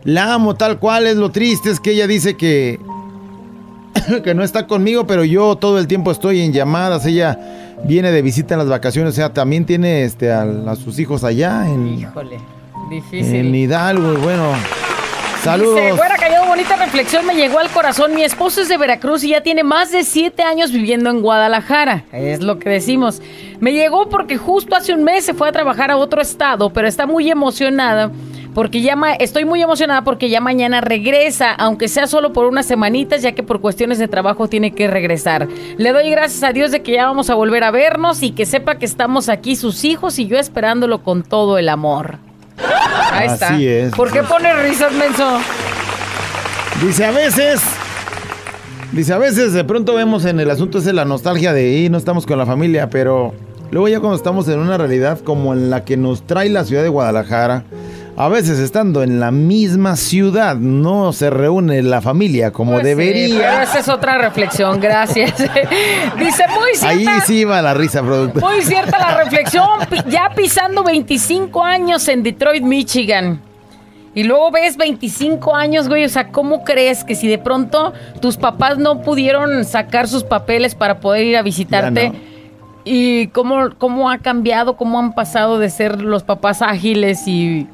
[0.04, 1.08] la amo tal cual.
[1.08, 2.78] Es lo triste es que ella dice que
[4.24, 7.06] que no está conmigo, pero yo todo el tiempo estoy en llamadas.
[7.06, 7.38] Ella
[7.84, 11.24] viene de visita en las vacaciones, o sea, también tiene este, a, a sus hijos
[11.24, 13.54] allá en, Híjole, en difícil.
[13.54, 14.14] Hidalgo.
[14.14, 14.52] Y bueno,
[15.42, 15.76] saludos.
[15.76, 18.14] Dice, fuera callado, bonita reflexión, me llegó al corazón.
[18.14, 22.04] Mi esposo es de Veracruz y ya tiene más de siete años viviendo en Guadalajara.
[22.12, 23.20] Es lo que decimos.
[23.60, 26.88] Me llegó porque justo hace un mes se fue a trabajar a otro estado, pero
[26.88, 28.10] está muy emocionada.
[28.54, 32.66] Porque ya ma- estoy muy emocionada porque ya mañana regresa, aunque sea solo por unas
[32.66, 35.48] semanitas, ya que por cuestiones de trabajo tiene que regresar.
[35.76, 38.46] Le doy gracias a Dios de que ya vamos a volver a vernos y que
[38.46, 42.18] sepa que estamos aquí sus hijos y yo esperándolo con todo el amor.
[43.12, 43.48] Ahí está.
[43.54, 43.92] Así es.
[43.94, 45.38] ¿Por qué pone risas, menso?
[46.84, 47.60] Dice a veces.
[48.92, 51.98] Dice a veces de pronto vemos en el asunto ese la nostalgia de y no
[51.98, 53.34] estamos con la familia, pero
[53.72, 56.84] luego ya cuando estamos en una realidad como en la que nos trae la ciudad
[56.84, 57.64] de Guadalajara,
[58.16, 62.88] a veces estando en la misma ciudad no se reúne la familia como Pues sí,
[62.88, 63.38] debería.
[63.50, 65.32] pero esa es otra reflexión, gracias.
[66.18, 68.40] Dice, muy cierta, Ahí sí va la risa, producto.
[68.40, 69.66] muy cierta la reflexión,
[70.08, 73.40] ya pisando 25 años en Detroit, Michigan.
[74.16, 78.36] Y luego ves 25 años, güey, o sea, ¿cómo crees que si de pronto tus
[78.36, 82.12] papás no pudieron sacar sus papeles para poder ir a visitarte?
[82.84, 87.66] Y cómo, cómo ha cambiado, cómo han pasado de ser los papás ágiles y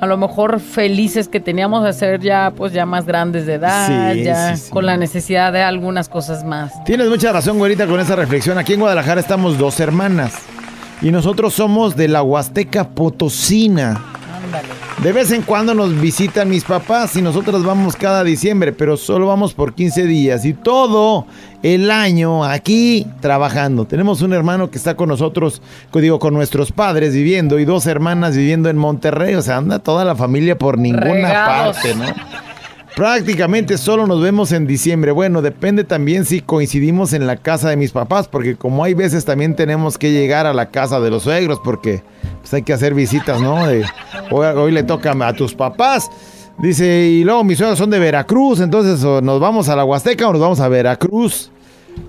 [0.00, 4.12] a lo mejor felices que teníamos a ser ya, pues ya más grandes de edad,
[4.12, 4.70] Sí, ya sí, sí.
[4.70, 6.72] con la necesidad de algunas cosas más.
[6.84, 8.58] Tienes mucha razón, güerita, con esa reflexión.
[8.58, 10.34] Aquí en Guadalajara estamos dos hermanas.
[11.02, 14.02] Y nosotros somos de la Huasteca Potosina.
[15.02, 19.26] De vez en cuando nos visitan mis papás y nosotros vamos cada diciembre, pero solo
[19.26, 21.26] vamos por 15 días y todo
[21.62, 23.86] el año aquí trabajando.
[23.86, 25.60] Tenemos un hermano que está con nosotros,
[25.92, 29.34] digo, con nuestros padres viviendo y dos hermanas viviendo en Monterrey.
[29.34, 31.76] O sea, anda toda la familia por ninguna Regados.
[31.76, 32.06] parte, ¿no?
[32.96, 35.12] Prácticamente solo nos vemos en diciembre.
[35.12, 39.26] Bueno, depende también si coincidimos en la casa de mis papás, porque como hay veces
[39.26, 42.02] también tenemos que llegar a la casa de los suegros, porque
[42.40, 43.66] pues, hay que hacer visitas, ¿no?
[44.30, 46.08] Hoy, le toca a tus papás.
[46.56, 50.32] Dice, y luego mis suegros son de Veracruz, entonces nos vamos a la Huasteca o
[50.32, 51.50] nos vamos a Veracruz.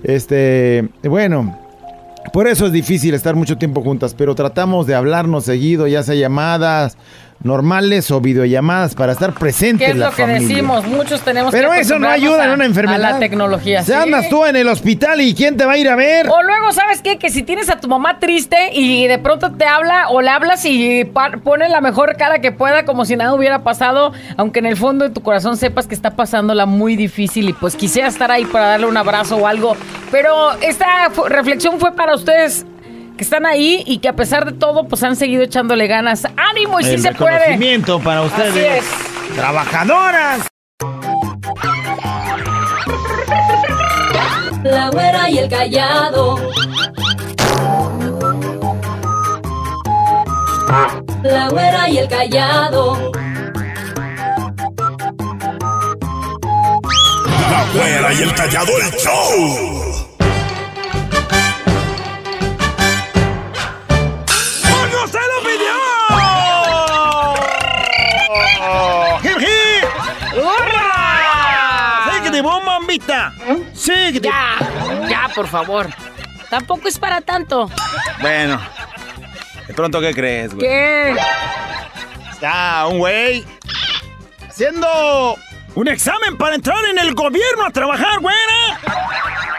[0.02, 1.54] Este, bueno,
[2.32, 6.14] por eso es difícil estar mucho tiempo juntas, pero tratamos de hablarnos seguido, ya sea
[6.14, 6.96] llamadas
[7.42, 10.84] normales o videollamadas para estar presentes ¿Qué es la lo que decimos?
[10.86, 13.04] Muchos tenemos Pero que eso no ayuda en a- una enfermedad.
[13.04, 13.82] A la tecnología.
[13.84, 13.98] Se sí.
[13.98, 16.28] andas tú en el hospital y ¿quién te va a ir a ver?
[16.28, 17.16] O luego, ¿sabes qué?
[17.18, 20.64] Que si tienes a tu mamá triste y de pronto te habla o le hablas
[20.64, 21.04] y
[21.44, 25.04] pone la mejor cara que pueda como si nada hubiera pasado, aunque en el fondo
[25.06, 28.66] de tu corazón sepas que está pasándola muy difícil y pues quisiera estar ahí para
[28.68, 29.76] darle un abrazo o algo.
[30.10, 30.86] Pero esta
[31.28, 32.66] reflexión fue para ustedes
[33.18, 36.26] que están ahí y que a pesar de todo pues han seguido echándole ganas.
[36.36, 36.80] ¡Ánimo!
[36.80, 37.32] Y sí se puede.
[37.32, 38.50] reconocimiento para ustedes.
[38.50, 39.34] Así es.
[39.34, 40.46] Trabajadoras.
[44.62, 46.36] La güera y el callado.
[51.22, 53.12] La güera y el callado.
[57.50, 59.87] La güera y el callado el show.
[64.98, 65.74] ¡Porque usted lo pidió!
[69.22, 69.84] ¡Hip, hip!
[70.36, 72.12] ¡Hurra!
[72.12, 73.32] ¡Sí que te bomba, mambita!
[73.74, 74.28] ¡Sí que te...
[74.28, 74.58] Ya,
[75.08, 75.88] ya, por favor.
[76.50, 77.70] Tampoco es para tanto.
[78.20, 78.60] Bueno.
[79.66, 80.66] ¿De pronto qué crees, güey?
[80.66, 81.16] ¿Qué?
[82.32, 83.44] Está un güey
[84.48, 85.36] haciendo
[85.74, 88.80] un examen para entrar en el gobierno a trabajar, güera.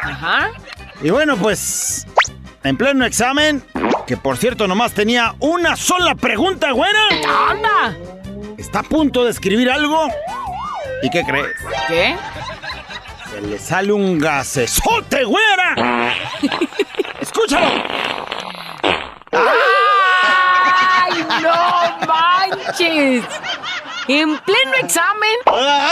[0.03, 0.51] Ajá.
[1.01, 2.05] Y bueno, pues,
[2.63, 3.63] en pleno examen,
[4.09, 6.99] que por cierto nomás tenía una sola pregunta, güera.
[7.47, 7.95] ¡Anda!
[8.57, 10.07] Está a punto de escribir algo.
[11.03, 11.45] ¿Y qué crees?
[11.87, 12.17] ¿Qué?
[13.29, 16.15] Se le sale un gasesote, güera.
[17.21, 17.67] Escúchalo.
[19.31, 23.23] ¡Ay, no manches!
[24.07, 25.35] En pleno examen.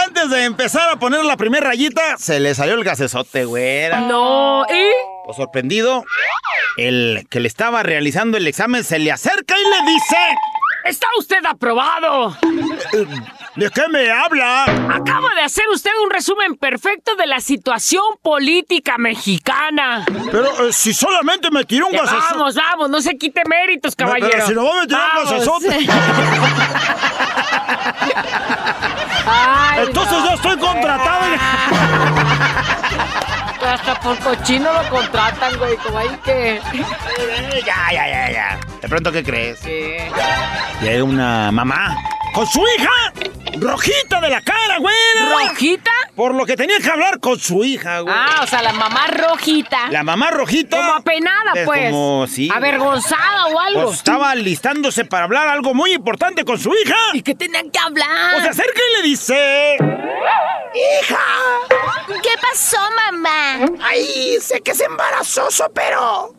[0.08, 4.00] Antes de empezar a poner la primera rayita, se le salió el gasesote, güera.
[4.00, 5.17] No, ¿y?
[5.28, 6.06] Pues sorprendido,
[6.78, 10.16] el que le estaba realizando el examen se le acerca y le dice...
[10.86, 12.38] ¡Está usted aprobado!
[13.58, 14.64] ¿De qué me habla?
[14.90, 20.06] Acaba de hacer usted un resumen perfecto de la situación política mexicana.
[20.32, 22.34] Pero eh, si solamente me tiró un Ya, gasesote...
[22.38, 24.48] vamos, vamos, no se quite méritos, No, pero caballero.
[24.48, 25.82] si no va a meter un.
[29.26, 30.26] Ay, Entonces no.
[30.30, 31.26] yo estoy contratado.
[33.66, 36.62] Hasta por cochino lo contratan, güey, como hay que...
[37.66, 38.60] Ya, ya, ya, ya.
[38.82, 39.60] ¿De pronto qué crees?
[39.60, 40.10] ¿Qué?
[40.82, 41.98] Llega una mamá
[42.34, 43.14] con su hija
[43.60, 45.48] rojita de la cara, güera.
[45.50, 45.92] ¿Rojita?
[46.16, 48.14] Por lo que tenía que hablar con su hija, güey.
[48.16, 49.90] Ah, o sea, la mamá rojita.
[49.90, 50.78] La mamá rojita.
[50.78, 51.92] Como apenada, Es pues.
[51.92, 52.50] Como, sí.
[52.54, 53.84] Avergonzada o algo.
[53.86, 56.96] Pues estaba listándose para hablar algo muy importante con su hija.
[57.14, 58.34] ¿Y qué tenían que hablar?
[58.34, 59.78] Pues acerca y le dice...
[60.74, 61.20] ¡Hija!
[62.22, 62.78] ¿Qué pasó,
[63.12, 63.47] mamá?
[63.82, 66.34] Ay, sé que es embarazoso, pero...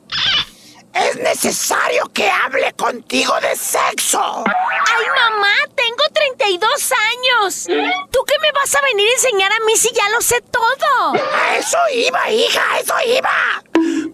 [0.95, 4.43] Es necesario que hable contigo de sexo.
[4.47, 7.67] Ay, mamá, tengo 32 años.
[8.11, 11.13] ¿Tú qué me vas a venir a enseñar a mí si ya lo sé todo?
[11.15, 13.63] A eso iba, hija, a eso iba.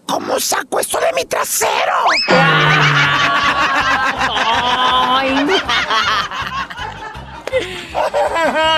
[0.07, 1.95] ¿Cómo saco esto de mi trasero?
[5.17, 5.61] Ay.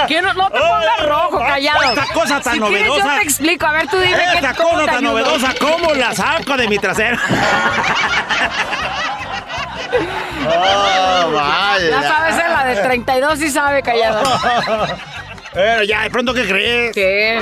[0.08, 1.82] ¿Qué no, no te pongas rojo, callado.
[1.84, 3.16] Esta cosa tan si quieres, novedosa.
[3.16, 3.66] yo te explico.
[3.66, 6.80] A ver, tú dime qué Esta cómo cosa tan novedosa, ¿cómo la saco de mi
[6.80, 7.18] trasero?
[10.48, 11.90] oh, vaya.
[11.90, 14.24] Ya sabes, en la de 32 sí sabe, callado.
[15.54, 16.94] Pero ya, de pronto, ¿qué crees?
[16.94, 17.42] ¿Qué?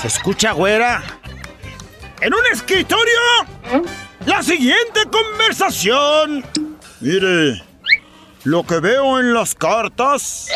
[0.00, 1.02] Se escucha, güera.
[2.20, 3.18] En un escritorio.
[4.26, 6.44] La siguiente conversación.
[7.00, 7.62] Mire,
[8.44, 10.48] lo que veo en las cartas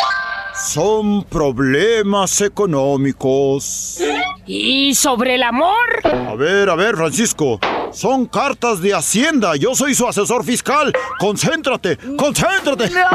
[0.61, 3.99] son problemas económicos.
[4.47, 6.01] ¿Y sobre el amor?
[6.05, 7.59] A ver, a ver, Francisco.
[7.93, 9.57] Son cartas de Hacienda.
[9.57, 10.93] Yo soy su asesor fiscal.
[11.19, 12.89] Concéntrate, concéntrate.
[12.91, 13.11] bueno.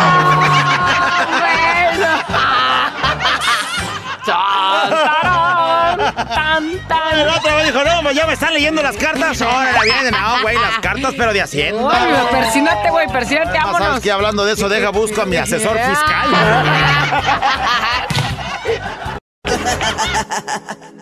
[6.16, 9.42] Tan, tan, El otro dijo, no, pues ya me están leyendo las cartas.
[9.42, 11.82] Ahora viene, no, güey, las cartas, pero de Hacienda.
[11.84, 14.00] Uy, persínate, güey, persínate, Ah, ¿Sabes vámonos.
[14.02, 14.12] qué?
[14.12, 16.30] Hablando de eso, deja, busco a mi asesor fiscal.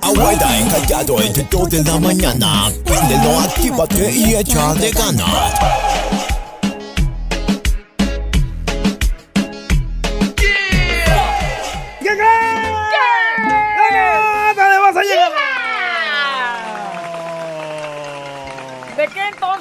[0.02, 2.70] Abuela encallado entre 2 de la mañana.
[2.86, 5.54] Préndelo, actívate y échale ganas.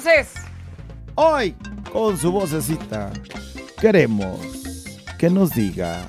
[0.03, 0.35] Entonces?
[1.15, 1.55] Hoy,
[1.93, 3.13] con su vocecita,
[3.81, 4.41] queremos
[5.19, 6.09] que nos diga.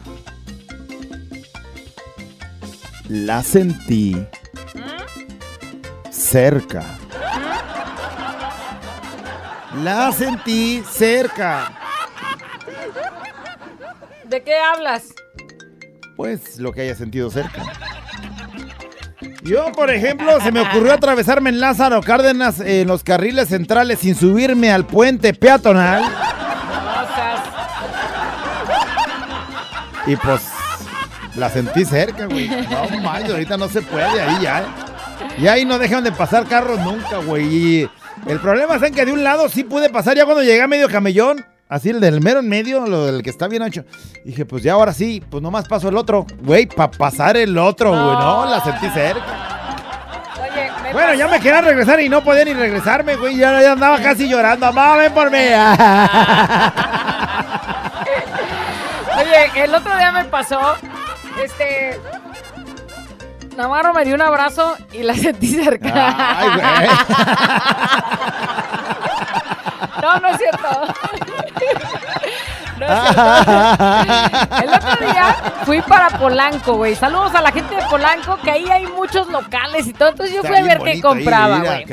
[3.10, 4.26] La sentí
[6.10, 6.84] cerca.
[9.84, 11.74] La sentí cerca.
[14.26, 15.14] ¿De qué hablas?
[16.16, 17.64] Pues lo que haya sentido cerca.
[19.44, 24.16] Yo, por ejemplo, se me ocurrió atravesarme en Lázaro Cárdenas en los carriles centrales sin
[24.16, 26.04] subirme al puente peatonal.
[30.08, 30.42] Y pues
[31.36, 32.48] la sentí cerca, güey.
[32.48, 34.64] No manches, ahorita no se puede, ahí ya.
[35.38, 37.90] Y ahí no dejan de pasar carros nunca, güey.
[38.26, 40.68] El problema es en que de un lado sí pude pasar ya cuando llegué a
[40.68, 41.46] medio camellón.
[41.74, 43.84] Así el del mero en medio, lo del que está bien ancho.
[44.24, 46.28] Dije, pues ya ahora sí, pues nomás paso el otro.
[46.44, 48.16] Güey, para pasar el otro, güey.
[48.16, 49.74] No, la sentí cerca.
[50.40, 53.38] Oye, me Bueno, ya me quería regresar y no podía ni regresarme, güey.
[53.38, 54.72] Ya, ya andaba casi llorando.
[54.72, 55.40] Mamá, ven por mí.
[59.18, 60.76] Oye, el otro día me pasó,
[61.44, 62.00] este...
[63.58, 66.38] Navarro me dio un abrazo y la sentí cerca.
[66.38, 66.90] Ay, güey.
[70.04, 70.68] No, no es cierto.
[72.88, 74.58] No.
[74.64, 76.96] El otro día fui para Polanco, güey.
[76.96, 80.10] Saludos a la gente de Polanco, que ahí hay muchos locales y todo.
[80.10, 81.86] Entonces yo Está fui a ver qué compraba, güey.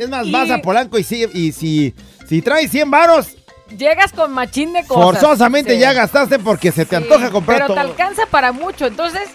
[0.00, 1.94] Es más, Y- vas a Polanco y, si, y si,
[2.26, 3.34] si traes 100 varos,
[3.76, 5.04] Llegas con machín de cosas.
[5.20, 5.78] forzosamente Sí.
[5.80, 7.74] ya gastaste porque se te Sí, antoja comprar pero todo.
[7.74, 8.86] te alcanza para mucho.
[8.86, 9.28] Entonces,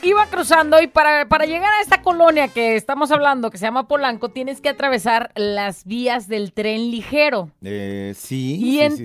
[0.00, 3.86] iba cruzando y para, para llegar a esta colonia que estamos hablando, que se llama
[3.88, 7.50] Polanco, tienes que atravesar las vías del tren ligero.
[7.62, 8.54] Eh, sí.
[8.54, 9.04] Y sí,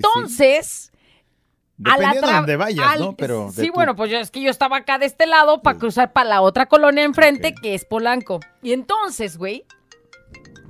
[1.78, 1.86] entonces...
[1.86, 3.16] a la Dependiendo de donde vayas, al- ¿no?
[3.16, 5.78] Pero sí, tu- bueno, pues yo, es que yo estaba acá de este lado para
[5.78, 8.40] cruzar para la otra colonia enfrente, que es Polanco.
[8.62, 9.64] Y entonces, güey,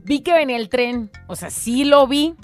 [0.05, 1.11] vi que venía el tren.
[1.27, 2.35] O sea, sí lo vi.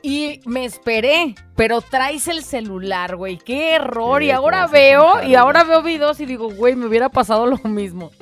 [0.00, 3.36] Y me esperé, pero traes el celular, güey.
[3.36, 4.20] Qué error.
[4.20, 7.56] Sí, y ahora veo, y ahora veo videos y digo, güey, me hubiera pasado lo
[7.68, 8.12] mismo.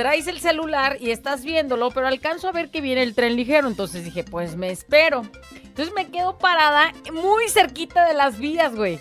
[0.00, 3.68] Traes el celular y estás viéndolo, pero alcanzo a ver que viene el tren ligero.
[3.68, 5.20] Entonces dije, pues me espero.
[5.62, 8.98] Entonces me quedo parada muy cerquita de las vías, güey.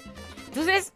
[0.47, 0.91] Entonces,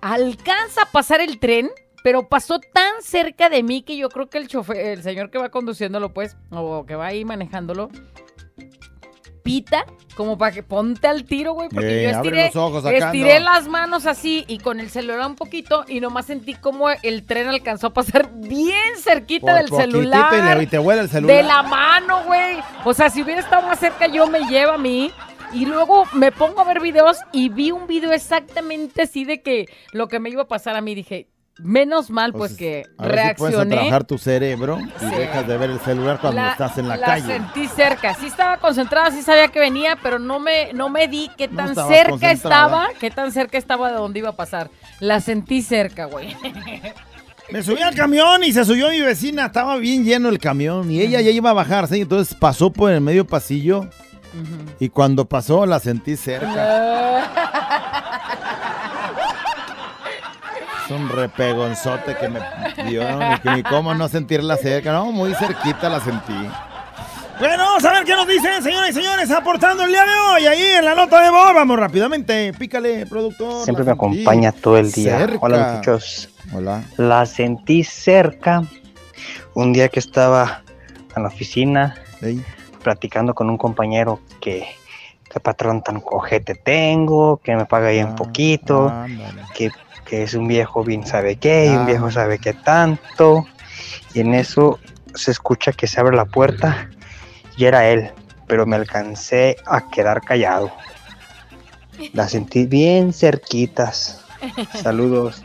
[0.00, 1.68] alcanza a pasar el tren,
[2.02, 5.36] pero pasó tan cerca de mí que yo creo que el chofer, el señor que
[5.36, 7.90] va conduciéndolo, pues, o que va ahí manejándolo,
[9.42, 9.84] pita
[10.16, 13.68] como para que ponte al tiro, güey, porque Eh, yo estiré, los ojos estiré las
[13.68, 17.88] manos así y con el celular un poquito y nomás sentí como el tren alcanzó
[17.88, 20.32] a pasar bien cerquita Por del celular.
[20.54, 21.36] Y, le- y te vuela el celular.
[21.36, 22.58] De la mano, güey.
[22.84, 25.12] O sea, si hubiera estado más cerca, yo me lleva a mí.
[25.54, 29.64] Y luego me pongo a ver videos y vi un video exactamente así de que
[29.92, 30.94] lo que me iba a pasar a mí.
[30.94, 33.74] Dije, menos mal, pues, que A ver si puedes reaccioné.
[33.76, 35.16] trabajar tu cerebro y Sí.
[35.16, 37.26] dejas de ver el celular cuando estás en la, calle.
[37.26, 38.14] sentí cerca.
[38.14, 41.74] Sí estaba concentrada, sí sabía que venía, pero no me, no me di qué tan
[41.74, 44.70] cerca estaba, qué tan cerca estaba de donde iba a pasar.
[45.00, 46.36] La sentí cerca, güey.
[47.50, 49.46] Me subí al camión y se subió mi vecina.
[49.46, 51.96] Estaba bien lleno el camión y ella ya iba a bajarse.
[51.96, 53.88] Y entonces pasó por el medio pasillo.
[54.78, 57.47] Y cuando pasó la sentí cerca.
[60.88, 62.40] Es un repegonzote que me
[62.88, 63.02] dio.
[63.44, 64.90] Ni, cómo no sentirla cerca.
[64.90, 66.32] No, muy cerquita la sentí.
[67.38, 70.46] Bueno, vamos a ver qué nos dicen, señoras y señores, aportando el día de hoy.
[70.46, 71.52] Ahí en la nota de voz.
[71.52, 72.54] Vamos rápidamente.
[72.54, 73.64] Pícale, productor.
[73.64, 75.18] Siempre me acompaña todo el día.
[75.18, 75.38] cerca.
[75.42, 76.30] Hola muchachos.
[76.54, 76.82] Hola.
[76.96, 78.62] La sentí cerca
[79.52, 80.62] un día que estaba
[81.14, 81.96] en la oficina
[82.82, 84.66] platicando con un compañero que
[85.30, 88.92] qué patrón tan cojete tengo, que me paga Ah, bien poquito,
[89.54, 89.70] que,
[90.06, 91.84] que es un viejo bien sabe qué y un Ah.
[91.86, 93.46] viejo sabe qué tanto.
[94.14, 94.78] Y en eso
[95.14, 96.88] se escucha que se abre la puerta
[97.56, 98.10] y era él,
[98.46, 100.72] pero me alcancé a quedar callado.
[102.12, 104.24] La sentí bien cerquitas.
[104.82, 105.42] Saludos.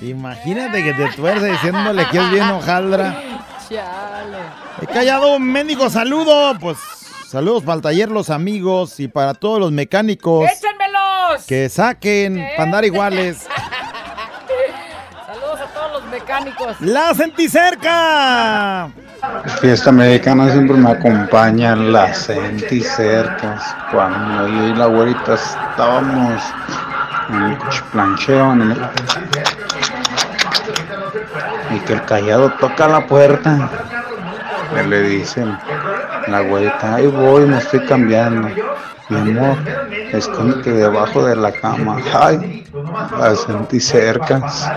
[0.00, 3.22] Imagínate que te tuerce diciéndole que es bien hojaldra.
[3.68, 4.38] Chale.
[4.80, 6.58] He callado un mendigo saludo.
[6.58, 6.76] Pues
[7.32, 11.46] saludos para el taller Los Amigos y para todos los mecánicos ¡Échenmelos!
[11.48, 13.46] que saquen para andar iguales.
[15.26, 16.76] Saludos a todos los mecánicos.
[16.80, 18.90] ¡La sentí cerca!
[19.62, 23.74] Fiesta mexicana siempre me acompaña las cercas.
[23.90, 26.42] Cuando yo y la abuelita estábamos
[27.30, 27.58] en el
[27.92, 28.82] plancheo, en el-
[31.74, 33.70] y que el callado toca la puerta.
[34.84, 35.56] Y le dicen
[36.32, 38.48] la abuelita, ahí voy, me estoy cambiando.
[39.08, 39.58] Mi amor,
[40.12, 41.98] escóndete debajo de la cama.
[42.12, 42.64] Ay,
[43.18, 44.68] las sentí cercas.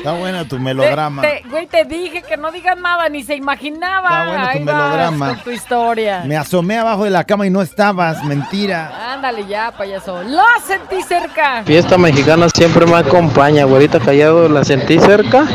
[0.00, 1.20] Está bueno tu melodrama.
[1.20, 4.08] Te- te- güey, te dije que no digas nada, ni se imaginaba.
[4.08, 5.28] Está bueno tu Ahí vas melodrama.
[5.34, 6.22] con tu historia.
[6.26, 9.12] Me asomé abajo de la cama y no estabas, mentira.
[9.12, 10.22] Ándale ya, payaso.
[10.22, 11.62] ¡La sentí cerca!
[11.64, 15.46] Fiesta mexicana siempre me acompaña, güerita callado, la sentí cerca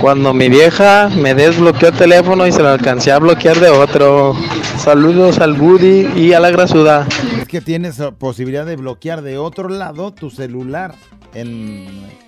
[0.00, 4.36] cuando mi vieja me desbloqueó el teléfono y se lo alcancé a bloquear de otro.
[4.78, 7.04] Saludos al Woody y a la grasuda.
[7.40, 10.94] Es que tienes posibilidad de bloquear de otro lado tu celular.
[11.34, 12.27] En...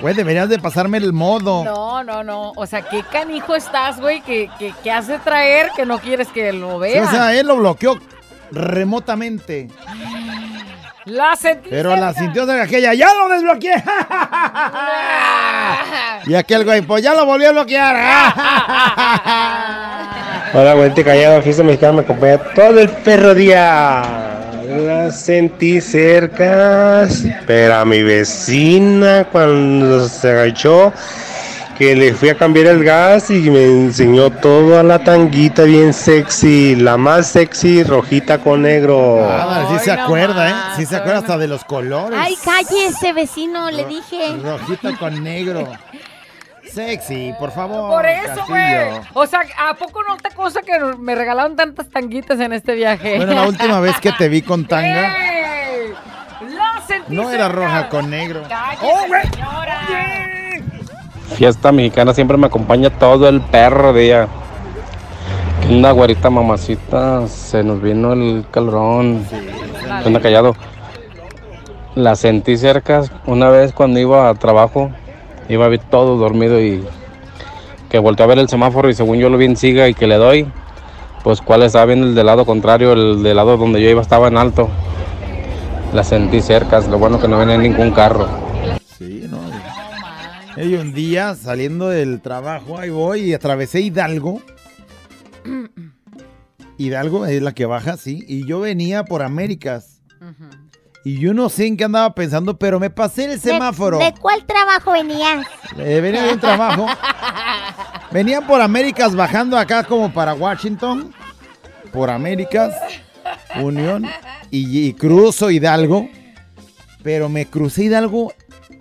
[0.00, 1.64] Güey, deberías de pasarme el modo.
[1.64, 2.52] No, no, no.
[2.54, 6.52] O sea, qué canijo estás, güey, que, que, que hace traer que no quieres que
[6.52, 7.02] lo Sí, vea.
[7.02, 7.98] o sea, él lo bloqueó
[8.52, 9.68] remotamente.
[11.04, 12.04] La sentí Pero cerca.
[12.06, 13.72] la sintió de aquella, ¡ya lo desbloqueé!
[16.26, 17.96] y aquel güey, pues ya lo volví a bloquear.
[20.54, 24.02] Hola, güerita callado, fiesta mexicana me acompaña todo el perro día.
[24.68, 27.08] La sentí cerca,
[27.46, 30.92] pero a mi vecina cuando se agachó,
[31.78, 36.76] que le fui a cambiar el gas y me enseñó toda la tanguita bien sexy,
[36.76, 39.26] la más sexy, rojita con negro.
[39.26, 40.54] Ah, sí se acuerda, ¿eh?
[40.76, 42.18] Sí se acuerda hasta de los colores.
[42.20, 44.36] Ay, cállese, vecino, le dije.
[44.42, 45.66] Rojita con negro.
[46.78, 47.90] Sexy, por favor.
[47.90, 49.00] Por eso, güey.
[49.12, 53.16] O sea, ¿a poco no te cosa que me regalaron tantas tanguitas en este viaje?
[53.16, 55.92] Bueno, la última vez que te vi con tanga, ¡Ey!
[56.54, 58.44] La sentí no era roja con negro.
[58.48, 59.80] ¡Cállese, señora!
[61.34, 64.28] Fiesta mexicana siempre me acompaña todo el perro día.
[65.62, 67.26] ¿Qué onda, güerita mamacita?
[67.26, 69.26] Se nos vino el calorón.
[69.28, 70.54] ¿Qué onda, callado?
[71.96, 74.92] La sentí cerca una vez cuando iba a trabajo.
[75.48, 76.84] Iba a ver todo dormido y
[77.88, 80.06] que volteé a ver el semáforo y según yo lo vi en siga y que
[80.06, 80.46] le doy,
[81.24, 84.28] pues cuál estaba bien el del lado contrario, el del lado donde yo iba estaba
[84.28, 84.68] en alto.
[85.92, 88.28] La sentí cerca, lo bueno que no venía ningún carro.
[88.98, 89.38] Sí, no.
[90.62, 94.42] Y un día saliendo del trabajo, ahí voy y atravesé Hidalgo.
[96.78, 98.24] Hidalgo es la que baja, sí.
[98.28, 100.02] Y yo venía por Américas.
[101.08, 103.96] Y yo no sé en qué andaba pensando, pero me pasé el semáforo.
[103.96, 105.46] ¿De, de cuál trabajo venías?
[105.78, 106.86] Eh, venía de un trabajo.
[108.10, 111.14] Venían por Américas bajando acá como para Washington.
[111.94, 112.74] Por Américas,
[113.56, 114.06] Unión.
[114.50, 116.08] Y, y cruzo Hidalgo.
[117.02, 118.34] Pero me crucé Hidalgo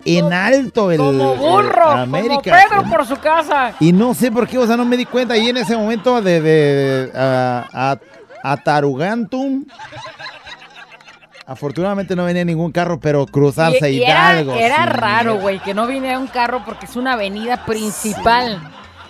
[0.04, 0.92] en alto.
[0.92, 2.66] El, Como el burro, Américas.
[2.68, 3.74] como Pedro por su casa.
[3.80, 5.38] Y no sé por qué, o sea, no me di cuenta.
[5.38, 8.00] Y en ese momento de, de, a, a-
[8.52, 9.66] Atarugantum.
[11.50, 14.54] Afortunadamente no venía ningún carro, pero cruzarse Y- y era, Hidalgo.
[14.56, 14.90] era sí.
[14.90, 18.62] raro, güey, que no viniera un carro porque es una avenida principal.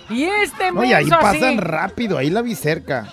[0.08, 3.06] Y este No, y ahí así, pasan rápido, ahí la vi cerca.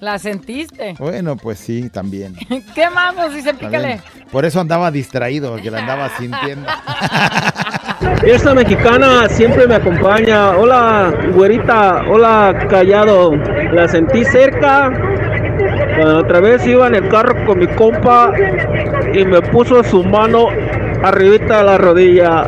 [0.00, 0.94] ¿La sentiste?
[0.98, 2.34] Bueno, pues sí, también.
[2.74, 3.58] ¿Qué más nos dicen?
[3.58, 3.82] también.
[3.98, 4.00] Pícale.
[4.32, 6.66] Por eso andaba distraído, que la andaba sintiendo.
[8.22, 10.52] Fiesta mexicana siempre me acompaña.
[10.56, 12.02] Hola, güerita.
[12.08, 13.32] Hola, callado.
[13.72, 14.90] La sentí cerca.
[16.04, 18.32] Otra vez iba en el carro con mi compa
[19.12, 20.48] y me puso su mano
[21.02, 22.44] arribita de la rodilla.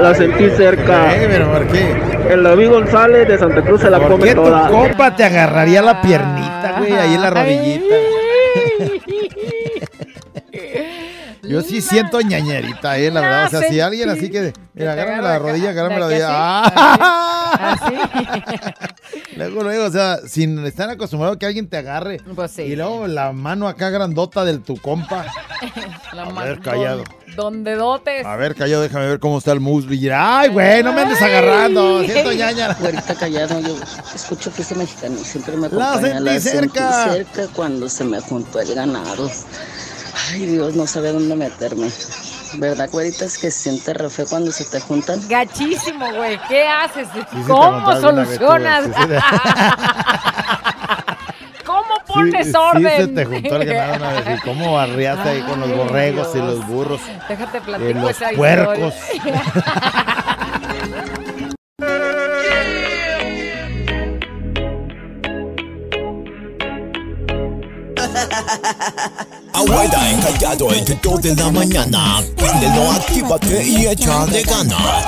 [0.00, 1.08] La sentí cerca.
[1.28, 1.94] Pero ¿por qué?
[2.30, 4.68] El David González de Santa Cruz se la ¿Por come qué tu toda.
[4.68, 7.94] compa te agarraría la piernita, güey, ahí en la rodillita?
[11.50, 13.46] Yo sí siento ñañerita, eh, la verdad.
[13.46, 16.28] O sea, si alguien así que, mira, agárrame la rodilla, agárrame la rodilla.
[16.30, 17.76] ¡Ah!
[19.36, 22.20] Luego, luego, o sea, sin estar acostumbrado que alguien te agarre.
[22.34, 22.62] Pues sí.
[22.62, 25.24] Y luego la mano acá grandota del tu compa.
[26.12, 27.04] La A ver, callado.
[27.04, 28.26] don- Donde dotes.
[28.26, 29.94] A ver, callado, déjame ver cómo está el muslo.
[29.94, 32.02] Y ay, güey, no me andes agarrando.
[32.02, 32.74] Siento ñaña.
[32.74, 33.76] Güerita callado, yo
[34.14, 36.40] escucho fiesta mexicana y siempre me La acompaña.
[36.40, 37.04] sentí cerca.
[37.04, 39.30] sentí cerca cuando se me juntó el ganado.
[40.32, 41.88] Ay, Dios, no sabe dónde meterme.
[42.54, 43.24] ¿Verdad, güerita?
[43.24, 45.20] Es que se siente re feo cuando se te juntan.
[45.28, 46.38] Gachísimo, güey.
[46.48, 47.08] ¿Qué haces?
[47.12, 48.84] te ¿Cómo vez solucionas?
[48.84, 49.00] sí, sí.
[51.64, 52.96] ¿Cómo Sí, pones sí orden?
[52.96, 54.38] se te juntó el ganado una vez.
[54.38, 57.00] ¿Y cómo barriaste ahí con los borregos y los burros?
[57.28, 58.94] Déjate Eh, platico los esa puercos.
[69.52, 72.22] Abuela encallado entre 2 de la mañana.
[72.36, 75.04] Préndelo, actívate y échale ganas.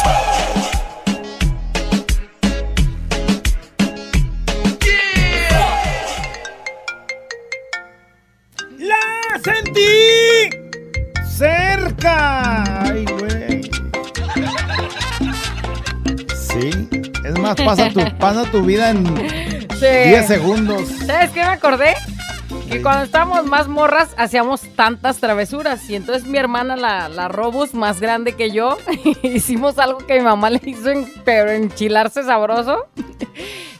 [8.78, 10.50] ¡La sentí!
[11.36, 12.62] ¡Cerca!
[12.84, 13.62] ¡Ay, güey!
[16.34, 16.88] Sí.
[17.24, 19.06] Es más, pasa tu, pasa tu vida en
[19.78, 19.88] Sí.
[20.10, 20.82] 10 segundos.
[21.06, 21.94] ¿Sabes qué me acordé?
[22.72, 25.88] Que cuando estábamos más morras hacíamos tantas travesuras.
[25.90, 28.78] Y entonces mi hermana, la, la Robus, más grande que yo,
[29.22, 32.86] hicimos algo que mi mamá le hizo, en- pero enchilarse sabroso.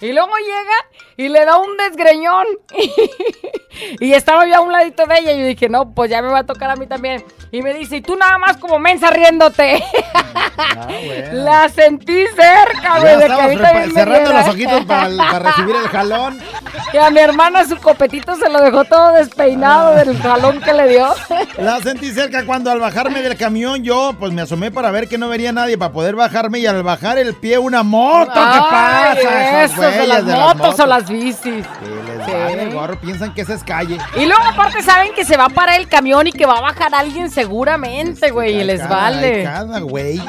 [0.03, 2.45] Y luego llega y le da un desgreñón.
[4.01, 6.29] y estaba yo a un ladito de ella y yo dije, no, pues ya me
[6.29, 7.25] va a tocar a mí también.
[7.53, 9.83] Y me dice, y tú nada más como mensa riéndote.
[11.33, 16.41] La sentí cerca, güey, me cerrando los ojitos para, recibir el jalón.
[16.93, 20.89] Y a mi hermana su copetito se lo dejó todo despeinado del jalón que le
[20.89, 21.15] dio.
[21.57, 25.17] La sentí cerca cuando al bajarme del camión yo pues me asomé para ver que
[25.17, 28.33] no vería nadie para poder bajarme y al bajar el pie una moto.
[28.33, 29.65] ¿Qué pasa?
[29.65, 31.43] Eso, de las motos o las bicis.
[31.45, 32.33] Sí.
[32.33, 33.99] Vale, gorro, piensan que esa es calle.
[34.17, 36.61] Y luego aparte saben que se va a parar el camión y que va a
[36.61, 39.43] bajar alguien seguramente, güey, y les Cada- vale.
[39.45, 40.21] Cada güey.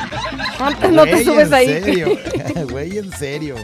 [0.59, 1.67] Antes no te Güey, subes en ahí.
[1.67, 2.07] serio.
[2.71, 3.55] Güey, en serio.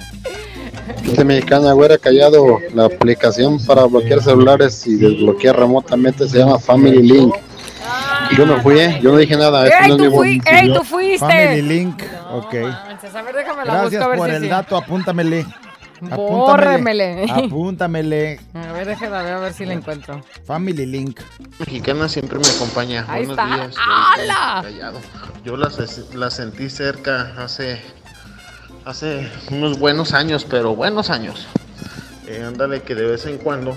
[1.03, 7.01] Gente mexicana, güera callado, la aplicación para bloquear celulares y desbloquear remotamente se llama Family
[7.01, 7.33] Link.
[8.37, 8.99] Yo no fui, ¿eh?
[9.01, 9.65] yo no dije nada.
[9.67, 11.19] ¡Ey, no tú, fui- ey, tú fuiste!
[11.25, 12.03] Family Link.
[12.31, 12.53] ok.
[12.53, 14.47] Manches, A ver, déjame la Gracias busco a ver por si el sí.
[14.49, 15.45] dato, apúntamele.
[16.01, 17.25] Bórremele.
[17.29, 18.39] Apúntamele.
[18.53, 20.21] A ver, déjame ver, a ver si la encuentro.
[20.45, 21.19] Family Link.
[21.59, 23.05] Mexicana siempre me acompaña.
[23.07, 23.55] Ahí Buenos está.
[23.55, 23.75] días.
[23.77, 24.61] ¡Hala!
[24.63, 24.99] Callado.
[25.43, 27.81] Yo la, se- la sentí cerca hace,
[28.85, 31.47] hace unos buenos años, pero buenos años.
[32.27, 33.75] Eh, ándale que de vez en cuando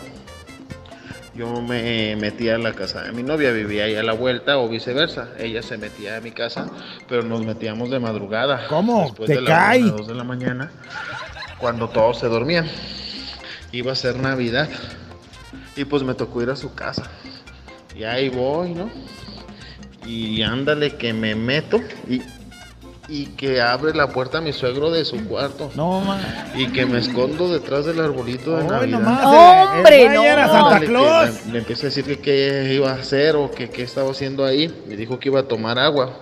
[1.34, 4.68] yo me metía a la casa de mi novia, vivía ahí a la vuelta o
[4.68, 5.28] viceversa.
[5.38, 6.68] Ella se metía a mi casa,
[7.08, 8.66] pero nos metíamos de madrugada.
[8.68, 9.04] ¿Cómo?
[9.04, 9.82] Después ¿Te de la cae?
[9.84, 10.70] una, dos de la mañana,
[11.62, 12.68] cuando todos se dormían.
[13.72, 14.68] Iba a ser Navidad
[15.76, 17.04] y pues me tocó ir a su casa.
[17.96, 18.90] Y ahí voy, ¿no?
[20.04, 22.20] Y ándale que me meto y,
[23.08, 25.70] y que abre la puerta mi suegro de su cuarto.
[25.76, 26.20] No, ma.
[26.56, 28.98] Y que me escondo detrás del arbolito de Hoy Navidad.
[28.98, 30.24] nomás, el- el ¡Hombre, no!
[30.24, 31.46] era Santa Claus.
[31.46, 34.44] Le, le empecé a decir que qué iba a hacer o que qué estaba haciendo
[34.44, 34.74] ahí.
[34.88, 36.18] Me dijo que iba a tomar agua.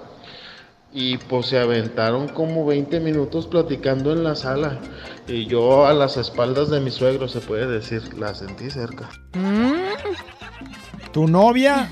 [0.93, 4.79] Y pues se aventaron como 20 minutos platicando en la sala.
[5.31, 9.09] Y yo a las espaldas de mi suegro, se puede decir, la sentí cerca.
[11.13, 11.89] Tu novia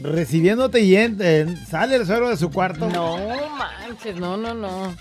[0.00, 2.88] recibiéndote y en- en- sale el suegro de su cuarto.
[2.88, 3.16] No
[3.56, 4.94] manches, no, no, no.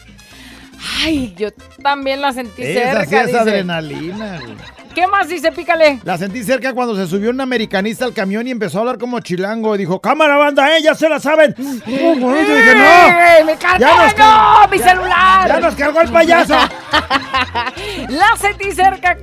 [1.03, 1.49] Ay, yo
[1.83, 3.21] también la sentí Esa sí cerca.
[3.21, 3.39] es dice.
[3.39, 4.55] adrenalina, güey.
[4.93, 5.51] ¿Qué más dice?
[5.51, 5.99] Pícale.
[6.03, 9.19] La sentí cerca cuando se subió un americanista al camión y empezó a hablar como
[9.19, 9.75] chilango.
[9.75, 11.55] Y dijo, cámara banda, eh, ya se la saben.
[11.57, 12.35] Y dije, no.
[12.35, 13.79] ¡Ey, ¡Me cargó!
[13.79, 14.67] Ya nos ¡No!
[14.69, 15.47] ¡Mi celular!
[15.47, 16.53] Ya nos cargó el payaso.
[18.09, 19.17] la sentí cerca.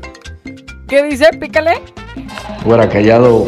[0.88, 1.30] ¿Qué dice?
[1.38, 1.82] Pícale.
[2.64, 3.44] Fuera callado,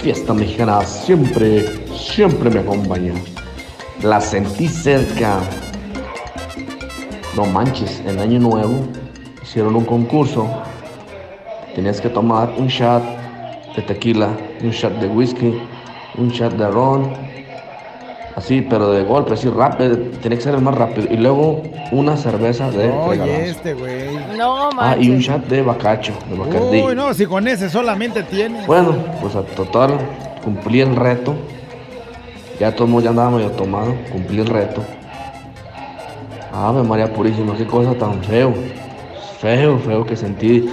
[0.00, 3.12] fiesta mexicana siempre, siempre me acompaña.
[4.02, 5.38] La sentí cerca.
[7.36, 8.88] No manches, en Año Nuevo
[9.42, 10.62] hicieron un concurso.
[11.74, 13.02] Tenías que tomar un shot
[13.76, 14.28] de tequila,
[14.62, 15.58] un shot de whisky,
[16.18, 17.10] un shot de ron.
[18.36, 19.96] Así, pero de golpe, así rápido.
[20.22, 21.06] Tenía que ser el más rápido.
[21.10, 23.42] Y luego una cerveza de Oye, regalazo.
[23.42, 24.16] este güey.
[24.38, 26.82] No, Ah, y un shot de bacacho, de bacardí.
[26.82, 28.66] Uy, no, si con ese solamente tiene.
[28.66, 29.98] Bueno, pues a total,
[30.42, 31.34] cumplí el reto.
[32.58, 34.82] Ya todo ya andaba medio tomado, cumplí el reto.
[36.54, 38.52] Ave María Purísima, qué cosa tan feo.
[39.40, 40.70] Feo, feo que sentí.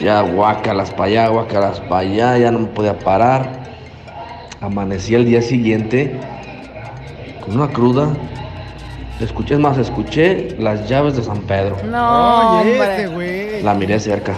[0.00, 3.48] Ya guacalas para allá, guacalas para allá, ya no me podía parar.
[4.60, 6.18] Amanecí el día siguiente
[7.44, 8.08] con una cruda.
[9.20, 11.76] Escuché, es más, escuché las llaves de San Pedro.
[11.84, 12.90] No, Oye, hombre.
[12.90, 13.62] este güey.
[13.62, 14.34] La miré cerca.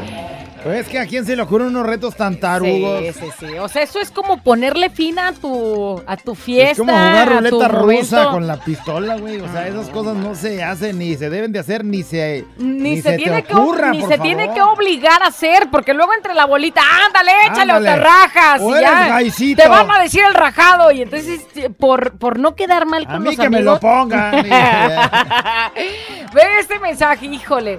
[0.66, 3.00] Pues es que a quién se le ocurren unos retos tan tarugos.
[3.00, 3.58] Sí, sí, sí.
[3.58, 6.72] O sea, eso es como ponerle fin a tu, a tu fiesta.
[6.72, 9.40] Es como jugar ruleta rusa con la pistola, güey.
[9.40, 13.00] O sea, esas cosas no se hacen ni se deben de hacer ni se Ni,
[13.00, 14.26] se, tiene que, ocurra, ni por se favor.
[14.36, 17.88] tiene que obligar a hacer, porque luego entre la bolita, ándale, échale Ándale.
[17.90, 18.60] o te rajas.
[18.60, 19.62] O y eres ya gaisito.
[19.62, 20.90] te van a decir el rajado.
[20.90, 21.40] Y entonces,
[21.78, 24.42] por, por no quedar mal con A mí los que me lo amigos- pongan.
[26.34, 27.78] Ve este mensaje, híjole.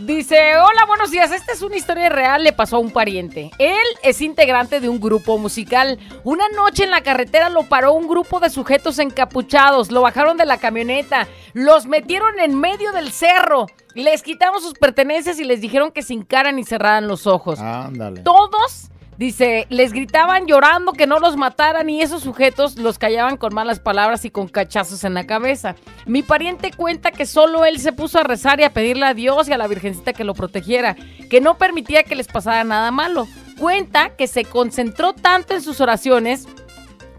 [0.00, 1.32] Dice, hola, buenos días.
[1.32, 3.50] Esta es una historia real, le pasó a un pariente.
[3.58, 5.98] Él es integrante de un grupo musical.
[6.22, 9.90] Una noche en la carretera lo paró un grupo de sujetos encapuchados.
[9.90, 11.26] Lo bajaron de la camioneta.
[11.52, 13.66] Los metieron en medio del cerro.
[13.94, 17.58] Les quitaron sus pertenencias y les dijeron que se hincaran y cerraran los ojos.
[17.58, 18.20] Ándale.
[18.20, 23.52] Todos, dice, les gritaban llorando que no los mataran y esos sujetos los callaban con
[23.52, 25.74] malas palabras y con cachazos en la cabeza.
[26.06, 29.48] Mi pariente cuenta que solo él se puso a rezar y a pedirle a Dios
[29.48, 30.96] y a la Virgencita que lo protegiera,
[31.28, 33.26] que no permitía que les pasara nada malo.
[33.58, 36.46] Cuenta que se concentró tanto en sus oraciones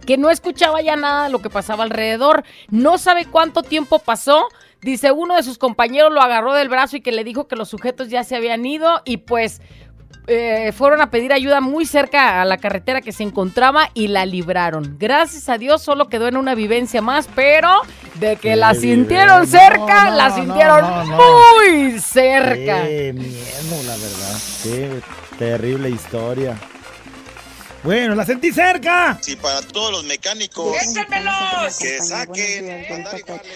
[0.05, 2.43] que no escuchaba ya nada de lo que pasaba alrededor.
[2.69, 4.47] No sabe cuánto tiempo pasó.
[4.81, 7.69] Dice uno de sus compañeros lo agarró del brazo y que le dijo que los
[7.69, 9.61] sujetos ya se habían ido y pues
[10.29, 14.25] eh, fueron a pedir ayuda muy cerca a la carretera que se encontraba y la
[14.25, 14.95] libraron.
[14.99, 17.69] Gracias a Dios solo quedó en una vivencia más, pero
[18.15, 21.17] de que la sintieron cerca, No, la sintieron no.
[21.17, 22.83] muy cerca.
[22.83, 24.39] Qué miedo, la verdad.
[24.63, 25.01] Qué
[25.37, 26.55] terrible historia.
[27.83, 29.17] Bueno, la sentí cerca.
[29.21, 30.75] Sí, para todos los mecánicos.
[31.79, 32.85] Que saquen.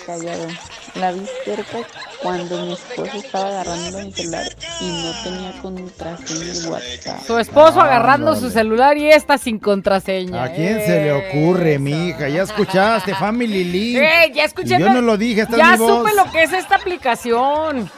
[0.06, 0.48] Callado.
[0.96, 1.80] La vi cerca
[2.22, 4.46] cuando mi esposo estaba agarrando mi celular
[4.80, 7.26] y no tenía contraseña el WhatsApp.
[7.26, 10.44] Su esposo Ah, agarrando su celular y esta sin contraseña.
[10.44, 12.30] ¿A quién se le ocurre, mija?
[12.30, 13.98] Ya escuchaste, Family Link.
[14.02, 14.76] Eh, ya escuché.
[14.76, 15.98] Y yo no lo dije, Ya mi voz.
[16.08, 17.92] supe lo que es esta aplicación.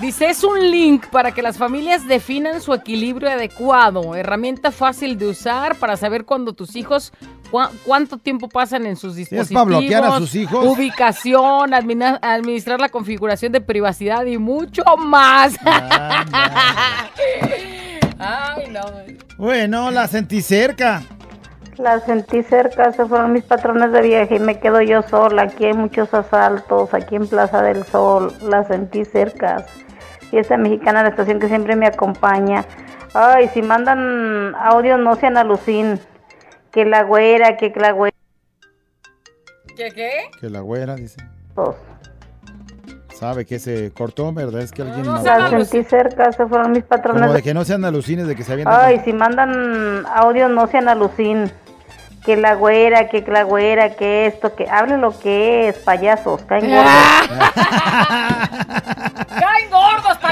[0.00, 4.14] Dice, es un link para que las familias definan su equilibrio adecuado.
[4.14, 7.12] Herramienta fácil de usar para saber cuando tus hijos,
[7.84, 9.64] cuánto tiempo pasan en sus es dispositivos.
[9.64, 10.64] para bloquear a sus hijos.
[10.64, 15.56] Ubicación, administrar la configuración de privacidad y mucho más.
[18.20, 18.80] Ay, no.
[19.36, 21.02] Bueno, la sentí cerca.
[21.76, 25.42] La sentí cerca, se fueron mis patrones de viaje y me quedo yo sola.
[25.42, 28.32] Aquí hay muchos asaltos, aquí en Plaza del Sol.
[28.42, 29.64] La sentí cerca.
[30.30, 32.64] Fiesta mexicana, la estación que siempre me acompaña.
[33.14, 35.98] Ay, si mandan audio no sean alucin.
[36.70, 38.14] Que la güera, que la güera.
[39.76, 40.10] ¿Qué qué?
[40.40, 41.16] Que la güera dice.
[41.54, 41.76] Dos.
[43.14, 44.60] Sabe que se cortó, ¿verdad?
[44.60, 47.64] Es que alguien La mandó- sentí cerca, se fueron mis patrones Como de que no
[47.64, 48.78] sean alucines de que se avientan.
[48.80, 51.50] Ay, si mandan audio no sean alucin.
[52.24, 56.68] Que la güera, que la güera, que esto, que hable lo que es, payasos, caen
[56.68, 56.92] gordos.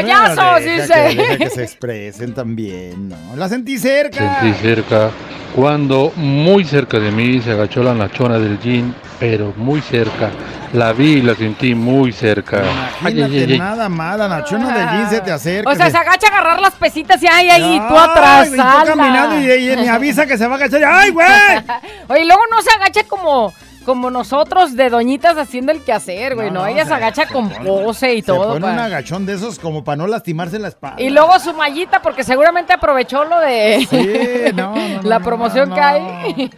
[0.03, 0.65] ¡Caen gordos, payasos!
[0.65, 0.95] Dice.
[1.17, 3.17] que- deja que se expresen también, ¿no?
[3.37, 4.41] La sentí cerca.
[4.41, 5.11] Sentí cerca
[5.55, 10.31] cuando muy cerca de mí se agachó la nachona del jean, pero muy cerca.
[10.73, 12.59] La vi y la sentí muy cerca.
[12.59, 13.59] Ay, ay, Imagínate ay, ay.
[13.59, 15.71] nada mala, Nachona del jean se te acerca.
[15.71, 18.49] O sea, se- se agacha a agarrar las pesitas y ay, ahí, tú atrás.
[18.49, 20.83] y tú caminando y, y me avisa que se va a agachar.
[20.85, 21.27] ¡Ay, güey!
[22.09, 23.55] Oye, luego no se agacha como,
[23.87, 26.51] como nosotros de doñitas haciendo el quehacer, güey.
[26.51, 28.49] No, no, ella se- se agacha con pose y Se todo.
[28.49, 31.01] pone pa- un agachón de esos como para no lastimarse la espalda.
[31.01, 36.51] Y luego su mallita, porque seguramente aprovechó lo de Sí, no, la promoción que hay.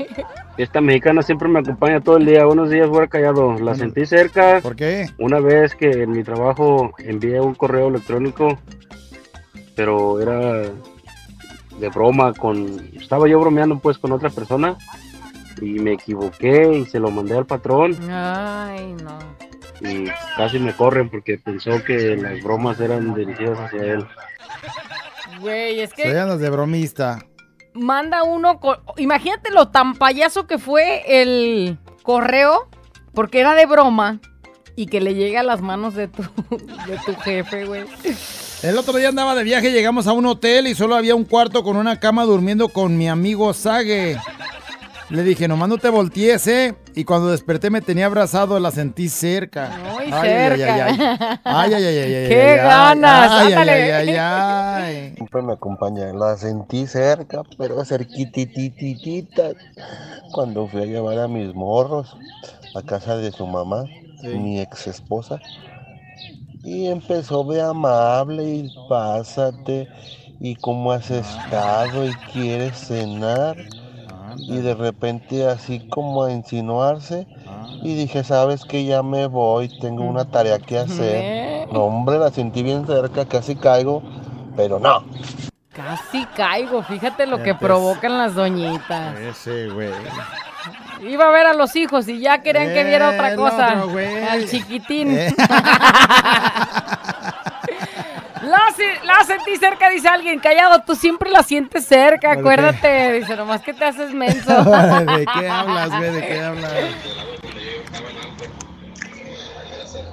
[0.57, 2.45] Esta mexicana siempre me acompaña todo el día.
[2.45, 3.53] Buenos días, fuera callado.
[3.61, 4.61] La sentí cerca.
[4.61, 5.07] ¿Por qué?
[5.19, 8.59] Una vez que en mi trabajo envié un correo electrónico,
[9.77, 10.63] pero era
[11.79, 12.91] de broma con...
[13.01, 14.77] Estaba yo bromeando pues con otra persona
[15.61, 19.19] y me equivoqué y se lo mandé al patrón Ay, no.
[19.81, 20.05] y
[20.37, 24.07] casi me corren porque pensó que las bromas eran dirigidas hacia él.
[25.41, 27.19] Güey, es Se que andas de bromista.
[27.75, 28.77] manda uno con...
[28.97, 32.69] Imagínate lo tan payaso que fue el correo,
[33.15, 34.21] porque era de broma,
[34.75, 36.23] y que le llega a las manos de tu,
[36.87, 37.85] de tu jefe, güey.
[38.63, 41.63] El otro día andaba de viaje, llegamos a un hotel y solo había un cuarto
[41.63, 44.17] con una cama durmiendo con mi amigo Sage.
[45.11, 46.75] Le dije, nomás no te voltees, ¿eh?
[46.95, 49.71] Y cuando desperté me tenía abrazado, la sentí cerca.
[49.95, 50.75] Muy Ay, cerca.
[50.75, 51.39] Ay, ay, ay.
[51.45, 53.31] Ay, ay, ay, ay, ay, ¡Qué ganas!
[53.33, 55.13] Ay, ay, ay, ay, ay.
[55.15, 56.13] Siempre me acompaña.
[56.13, 59.53] La sentí cerca, pero cerquitititita.
[60.33, 62.15] Cuando fui a llevar a mis morros
[62.75, 63.85] a casa de su mamá,
[64.23, 65.41] mi ex esposa.
[66.63, 69.89] Y empezó de amable y pásate.
[70.39, 72.05] ¿Y cómo has estado?
[72.05, 73.57] ¿Y quieres cenar?
[74.39, 77.27] Y de repente así como a insinuarse.
[77.83, 81.69] Y dije, sabes que ya me voy, tengo una tarea que hacer.
[81.73, 84.03] No, hombre, la sentí bien cerca, casi caigo,
[84.57, 85.05] pero no.
[85.73, 89.19] Casi caigo, fíjate lo que provocan las doñitas.
[89.19, 89.91] Ese, güey.
[91.03, 93.85] Iba a ver a los hijos y ya querían que viera otra cosa.
[94.31, 95.17] al chiquitín.
[99.29, 100.41] Sentí cerca, dice alguien.
[100.41, 103.13] Callado, tú siempre la sientes cerca, acuérdate.
[103.13, 104.65] Dice, nomás que te haces menso.
[104.65, 106.13] ¿De qué hablas, güey?
[106.13, 106.73] ¿De qué hablas?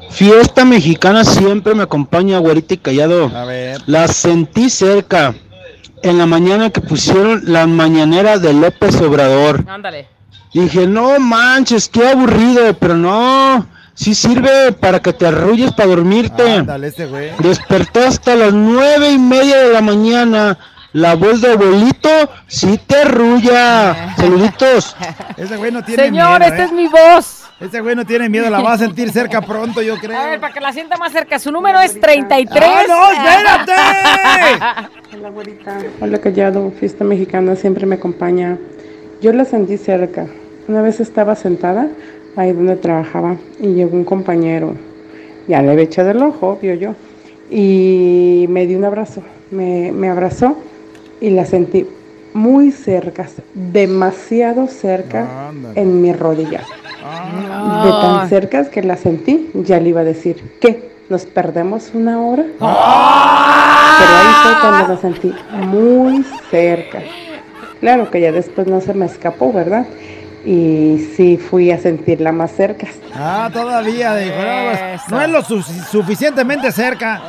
[0.10, 3.32] Fiesta mexicana siempre me acompaña, güerita y callado.
[3.36, 3.82] A ver.
[3.86, 5.34] La sentí cerca
[6.04, 9.66] en la mañana que pusieron la mañanera de López Obrador.
[9.68, 10.08] Ándale.
[10.54, 13.66] Dije, no manches, qué aburrido, pero no,
[13.96, 16.44] sí sirve para que te arrulles para dormirte.
[16.52, 17.32] Ándale, este güey.
[17.40, 20.58] Desperté hasta las nueve y media de la mañana.
[20.94, 22.10] La voz de abuelito
[22.48, 24.16] sí te arrulla.
[24.18, 24.96] Saluditos.
[25.36, 26.52] Ese güey no tiene Señor, miedo.
[26.52, 26.66] esta ¿eh?
[26.66, 27.42] es mi voz.
[27.60, 30.20] Ese güey no tiene miedo, la va a sentir cerca pronto, yo creo.
[30.20, 31.40] A ver, para que la sienta más cerca.
[31.40, 32.70] Su número es 33.
[32.70, 33.66] ¡Ah,
[35.12, 35.78] no, Hola, güerita.
[36.02, 36.72] Hola, callado.
[36.78, 38.58] Fiesta mexicana siempre me acompaña.
[39.22, 40.28] Yo la sentí cerca.
[40.68, 41.88] Una vez estaba sentada
[42.36, 44.74] ahí donde trabajaba y llegó un compañero.
[45.48, 46.94] Ya le había echado el ojo, obvio yo.
[47.50, 49.22] Y me dio un abrazo.
[49.52, 50.58] Me, me abrazó
[51.22, 51.86] y la sentí
[52.34, 56.62] muy cerca, demasiado cerca en mi rodilla.
[57.84, 60.92] De tan cerca que la sentí, ya le iba a decir, ¿qué?
[61.08, 62.44] ¿Nos perdemos una hora?
[62.60, 62.70] Pero
[64.12, 65.34] ahí fue cuando la sentí
[65.66, 67.00] muy cerca.
[67.80, 69.86] Claro que ya después no se me escapó, ¿verdad?
[70.46, 72.86] Y sí fui a sentirla más cerca.
[73.16, 74.36] Ah, todavía, dijo.
[74.36, 77.20] No, pues, no es lo su- suficientemente cerca.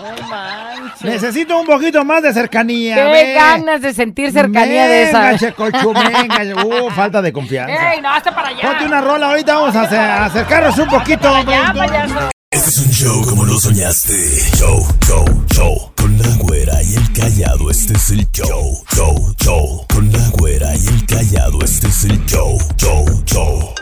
[1.02, 2.94] Necesito un poquito más de cercanía.
[2.96, 3.32] Qué ve.
[3.34, 5.36] ganas de sentir cercanía de esa.
[5.38, 6.36] Checochu, venga.
[6.66, 7.94] Uh, falta de confianza.
[7.94, 8.60] ¡Ey, no, hasta para allá!
[8.62, 11.32] Ponte una rola ahorita, vamos a acer- a acercarnos un poquito.
[11.32, 12.35] productor.
[12.52, 14.14] Este es un show como lo soñaste.
[14.56, 15.92] Show, show, show.
[15.96, 18.84] Con la güera y el callado, este es el show.
[18.94, 19.86] Show, show.
[19.92, 22.56] Con la güera y el callado, este es el show.
[22.76, 23.74] Show, show.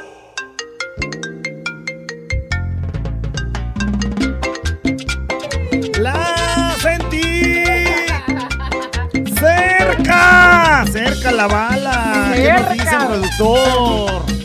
[6.01, 7.45] La sentí
[9.39, 12.33] cerca, cerca la bala.
[12.35, 14.44] ¿Qué nos dice el productor?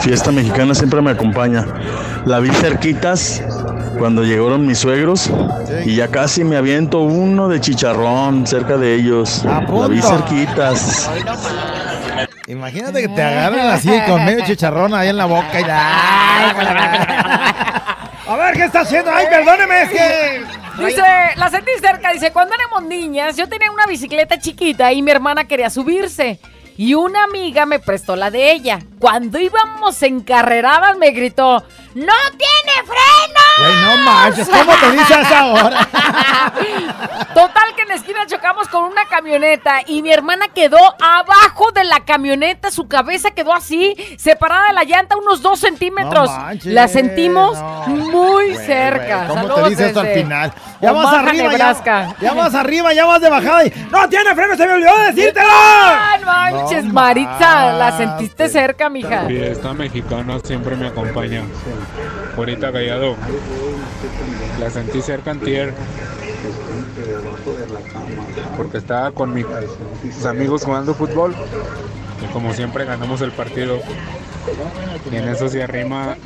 [0.00, 1.64] Fiesta mexicana siempre me acompaña.
[2.24, 3.42] La vi cerquitas
[3.98, 5.30] cuando llegaron mis suegros
[5.84, 9.44] y ya casi me aviento uno de chicharrón cerca de ellos.
[9.44, 11.10] La vi cerquitas.
[12.48, 15.64] Imagínate que te agarren así con medio chicharrón ahí en la boca y
[18.28, 19.10] A ver, ¿qué está haciendo?
[19.12, 20.44] Ay, perdóneme, es que...
[20.78, 21.02] Dice,
[21.36, 25.44] la sentí cerca, dice, cuando éramos niñas, yo tenía una bicicleta chiquita y mi hermana
[25.44, 26.38] quería subirse.
[26.76, 28.80] Y una amiga me prestó la de ella.
[28.98, 31.64] Cuando íbamos encarreradas me gritó,
[31.94, 33.42] ¡No tiene freno!
[33.58, 35.88] Güey, no manches, ¿cómo te dice a esa hora?
[37.34, 41.84] Total que en la esquina chocamos con una camioneta y mi hermana quedó abajo de
[41.84, 46.30] la camioneta, su cabeza quedó así, separada de la llanta unos dos centímetros.
[46.30, 47.86] No manches, la sentimos no.
[47.88, 49.26] muy cerca.
[49.28, 50.52] ¿Cómo Saludos te dice esto al final?
[50.80, 52.16] Ya vas Omaha, arriba, ya, Nebraska.
[52.20, 53.72] ya vas arriba, ya vas de bajada y...
[53.90, 55.48] ¡No tiene freno, se me olvidó decírtelo!
[55.48, 57.72] ¡Ay, manches, No Maritza!
[57.72, 59.26] La sentiste cerca, mija.
[59.26, 61.42] Fiesta mexicana siempre me acompaña.
[62.36, 63.16] Bonita Callado.
[64.58, 65.72] La sentí cerca antier.
[68.56, 69.46] Porque estaba con mis
[70.24, 71.34] amigos jugando fútbol.
[72.32, 73.78] Como siempre ganamos el partido.
[75.10, 76.16] Y en eso se arrima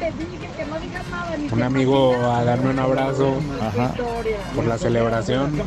[1.52, 3.34] un amigo a darme un abrazo
[4.54, 5.60] por la celebración.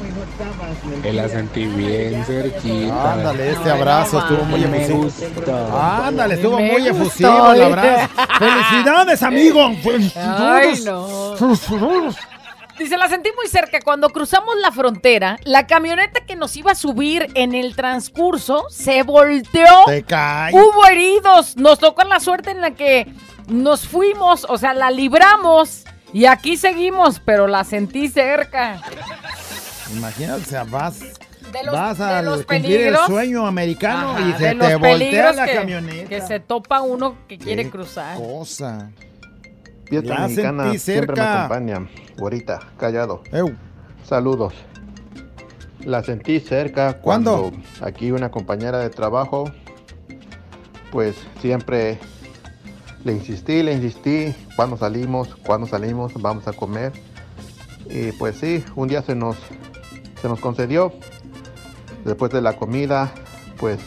[1.03, 3.13] Y la sentí bien cerquita.
[3.13, 5.77] Ándale, este abrazo estuvo muy efusivo.
[5.77, 7.65] Ándale, estuvo Me muy gustó, efusivo el eh.
[7.65, 8.09] abrazo.
[8.39, 9.65] ¡Felicidades, amigo!
[9.67, 10.85] Ay, ¡Felicidades!
[10.85, 11.35] no.
[12.79, 13.79] Dice, la sentí muy cerca.
[13.81, 19.03] Cuando cruzamos la frontera, la camioneta que nos iba a subir en el transcurso se
[19.03, 19.83] volteó.
[19.85, 20.53] Te cae.
[20.53, 21.57] Hubo heridos.
[21.57, 23.05] Nos tocó la suerte en la que
[23.47, 25.83] nos fuimos, o sea, la libramos.
[26.13, 28.81] Y aquí seguimos, pero la sentí cerca.
[29.95, 33.05] Imagínate, o sea, vas, De los- vas de a los cumplir el peligros.
[33.07, 36.09] sueño americano Ajá, y de se los te voltea peligros la que- camioneta.
[36.09, 38.17] Que se topa uno que quiere cruzar.
[38.17, 38.89] Cosa.
[39.89, 41.45] Fiesta La mexicana sentí siempre me cerca.
[41.45, 41.89] acompaña.
[42.17, 43.23] Güerita, callado.
[44.03, 44.53] Saludos.
[45.83, 49.49] La sentí cerca cuando aquí una compañera de trabajo,
[50.91, 51.97] pues siempre
[53.03, 56.91] le insistí, le insistí, cuando salimos, cuando salimos, vamos a comer.
[57.89, 59.37] Y pues sí, un día se nos,
[60.21, 60.93] se nos concedió.
[62.03, 63.11] Después de la comida,
[63.57, 63.79] pues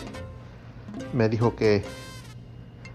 [1.12, 1.84] me dijo que,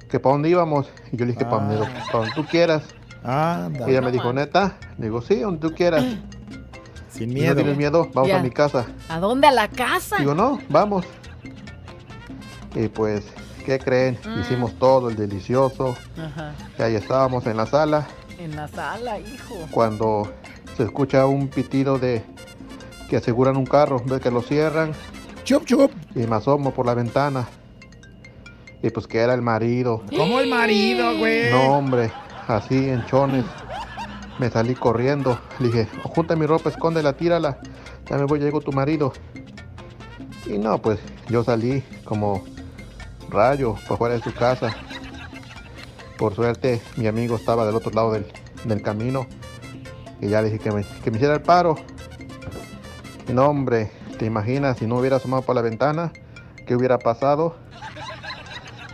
[0.09, 0.89] que para dónde íbamos.
[1.11, 1.77] Y yo le dije, para donde,
[2.11, 2.83] pa' donde tú quieras.
[3.23, 4.77] Y ella me dijo, neta.
[4.97, 6.03] Le digo, sí, donde tú quieras.
[7.09, 7.49] Sin ¿Y miedo.
[7.49, 8.09] ¿No tienes miedo?
[8.13, 8.39] Vamos Ya.
[8.39, 8.85] a mi casa.
[9.09, 9.47] ¿A dónde?
[9.47, 10.17] ¿A la casa?
[10.17, 11.05] Digo, no, vamos.
[12.75, 13.25] Y pues,
[13.65, 14.19] ¿qué creen?
[14.25, 14.39] Mm.
[14.41, 15.95] Hicimos todo el delicioso.
[16.17, 16.53] Ajá.
[16.77, 18.07] Y ahí estábamos en la sala
[18.37, 19.55] En la sala, hijo.
[19.71, 20.31] cuando
[20.75, 22.23] se escucha un pitido de
[23.09, 24.91] que aseguran un carro, ves que lo cierran.
[25.43, 25.91] Chup, chup.
[26.13, 27.47] Y me asomo por la ventana.
[28.83, 30.03] Y pues que era el marido.
[30.15, 31.49] ¿Cómo el marido, güey?
[31.49, 32.11] No, hombre,
[32.47, 33.45] así en chones.
[34.39, 35.39] Me salí corriendo.
[35.59, 37.59] Le dije, junta mi ropa, escóndela, tírala.
[38.09, 39.13] Ya me voy, llegó tu marido.
[40.45, 42.43] Y no, pues yo salí como
[43.29, 44.75] rayo por fuera de su casa.
[46.17, 48.25] Por suerte, mi amigo estaba del otro lado del,
[48.63, 49.27] del camino.
[50.21, 51.75] Y ya le dije que me, que me hiciera el paro.
[53.27, 56.11] Y no, hombre, ¿te imaginas si no hubiera asomado por la ventana?
[56.65, 57.55] ¿Qué hubiera pasado?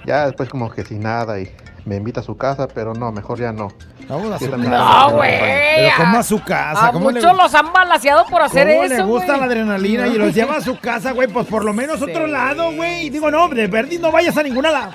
[0.05, 1.55] Ya después como que sin nada y
[1.85, 3.69] me invita a su casa, pero no, mejor ya no.
[4.07, 4.67] Vamos a Sí, su casa.
[4.67, 5.39] No, güey.
[5.39, 6.87] Pero ¿cómo a su casa?
[6.87, 9.39] A ¿Cómo le- muchos los han balaseado por hacer ¿Cómo eso, le gusta güey?
[9.39, 11.27] la adrenalina y los lleva a su casa, güey?
[11.29, 13.09] Pues por lo menos otro lado, güey.
[13.09, 14.91] Digo, no, de Verdi no vayas a ninguna, la-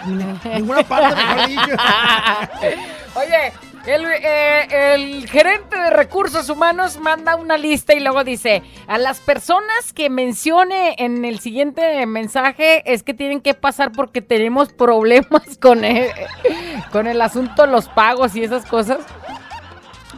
[0.54, 1.62] ninguna parte, mejor dicho.
[3.14, 3.52] Oye,
[3.88, 9.18] El, eh, el gerente de recursos humanos manda una lista y luego dice, a las
[9.20, 15.56] personas que mencione en el siguiente mensaje es que tienen que pasar porque tenemos problemas
[15.58, 16.10] con el,
[16.92, 18.98] con el asunto de los pagos y esas cosas.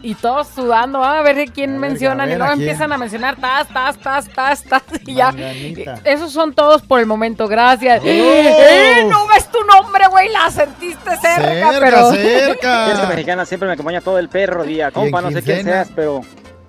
[0.03, 2.28] Y todos sudando, a ver quién mencionan.
[2.28, 4.82] ver, y luego ¿a empiezan a mencionar tas, tas, tas, tas, tas.
[5.07, 5.34] Y ya.
[6.05, 8.01] Esos son todos por el momento, gracias.
[8.01, 8.07] ¡Oh!
[8.07, 9.07] ¡Eh!
[9.09, 12.12] No ves tu nombre, güey, la sentiste cerca, pero.
[12.12, 14.90] Fiesta mexicana siempre me acompaña todo el perro día.
[14.90, 16.22] Compa, no sé quién seas, pero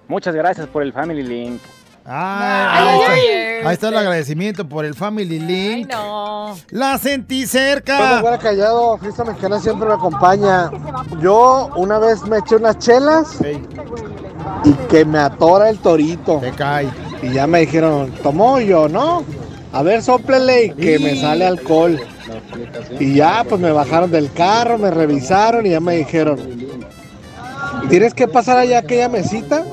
[0.07, 1.61] muchas gracias por el Family Link.
[2.05, 5.91] Ah, Ay, ahí, está, ay, ahí está el agradecimiento por el Family Link.
[5.91, 6.57] no.
[6.71, 7.97] La sentí cerca.
[7.97, 10.71] Como fuera callado, Fiesta Mexicana siempre me acompaña.
[11.21, 13.37] Yo una vez me eché unas chelas
[14.63, 16.39] y que me atora el torito.
[16.39, 16.89] Te cae.
[17.21, 19.23] Y ya me dijeron, tomó yo, ¿no?
[19.71, 21.99] A ver, soplele y que me sale alcohol.
[22.99, 26.39] Y ya, pues me bajaron del carro, me revisaron y ya me dijeron,
[27.89, 29.63] tienes que pasar allá a aquella mesita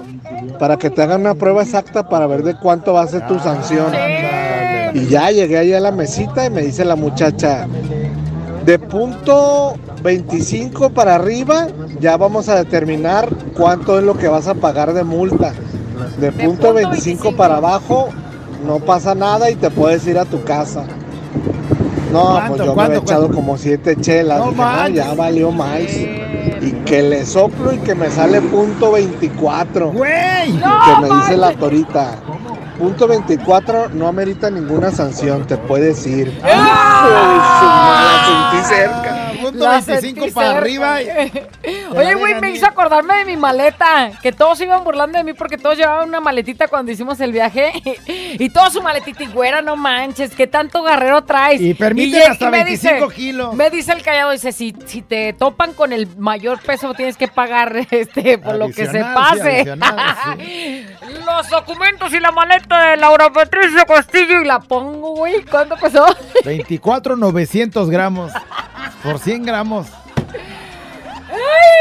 [0.59, 3.39] para que te hagan una prueba exacta para ver de cuánto va a ser tu
[3.39, 3.93] sanción.
[4.95, 7.67] Y ya llegué allá a la mesita y me dice la muchacha,
[8.65, 11.69] de punto 25 para arriba
[12.01, 15.53] ya vamos a determinar cuánto es lo que vas a pagar de multa.
[16.21, 18.09] De punto 25 para abajo
[18.67, 20.85] no pasa nada y te puedes ir a tu casa.
[22.13, 24.39] No, ¿Cuánto, pues yo me he echado como siete chelas.
[24.39, 24.95] No Dije, no, manches.
[24.95, 25.81] ya valió más.
[26.61, 29.93] Y que le soplo y que me sale punto 24.
[29.93, 30.51] ¡Güey!
[30.51, 32.17] Y que me dice la torita.
[32.79, 36.39] Punto 24 no amerita ninguna sanción, te puedes ir.
[36.43, 39.28] La sentí cerca.
[39.41, 40.59] Punto La 25 sentí para cerca.
[40.59, 40.97] arriba.
[41.97, 44.11] Oye, güey, me hizo acordarme de mi maleta.
[44.23, 47.73] Que todos iban burlando de mí porque todos llevaban una maletita cuando hicimos el viaje.
[48.41, 50.35] Y toda su maletita y güera, no manches.
[50.35, 51.61] ¿Qué tanto guerrero traes?
[51.61, 53.55] Y permiten lle- hasta me 25 kilos.
[53.55, 57.27] Me dice el callado, dice, si, si te topan con el mayor peso, tienes que
[57.29, 59.65] pagar este por lo que se sí, pase.
[61.27, 65.43] Los documentos y la maleta de Laura Patricia Castillo y la pongo, güey.
[65.45, 66.07] ¿Cuánto pesó?
[66.45, 68.33] 24, 900 gramos.
[69.03, 69.87] Por 100 gramos.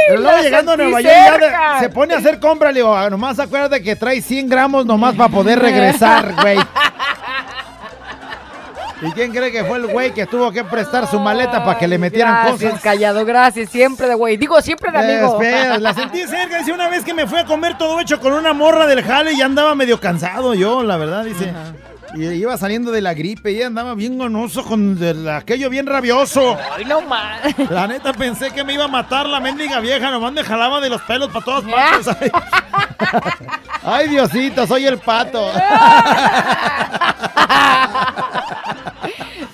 [0.09, 2.95] Pero luego llegando a Nueva York ya de- se pone a hacer compra, le digo,
[2.95, 6.57] "Ah, nomás acuérdate que trae 100 gramos nomás para poder regresar, güey.
[9.01, 11.87] ¿Y quién cree que fue el güey que tuvo que prestar su maleta para que
[11.87, 12.81] le metieran gracias, cosas?
[12.83, 13.69] callado, gracias.
[13.69, 14.37] Siempre de güey.
[14.37, 15.39] Digo, siempre de amigo.
[15.41, 18.33] espera, la sentí cerca, dice una vez que me fui a comer todo hecho con
[18.33, 21.53] una morra del jale y ya andaba medio cansado yo, la verdad, dice.
[22.15, 26.57] Y iba saliendo de la gripe y andaba bien ganoso con el- aquello bien rabioso.
[26.75, 27.41] Ay, no más.
[27.69, 30.89] La neta pensé que me iba a matar la mendiga vieja, nomás me jalaba de
[30.89, 32.07] los pelos para todas partes.
[32.19, 32.31] Ay,
[33.83, 35.51] Ay, Diosito, soy el pato.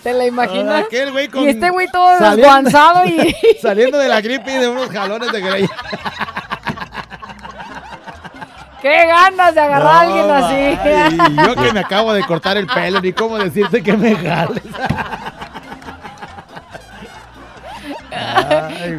[0.04, 0.84] ¿Te la imaginas?
[0.86, 3.36] Aquel güey con- Y este güey todo saliendo- desguanzado y...
[3.62, 5.70] Saliendo de la gripe y de unos jalones de greña.
[8.84, 10.78] ¡Qué ganas de agarrar a alguien así!
[10.84, 11.18] ay,
[11.48, 14.62] yo que me acabo de cortar el pelo, ni cómo decirte que me jales.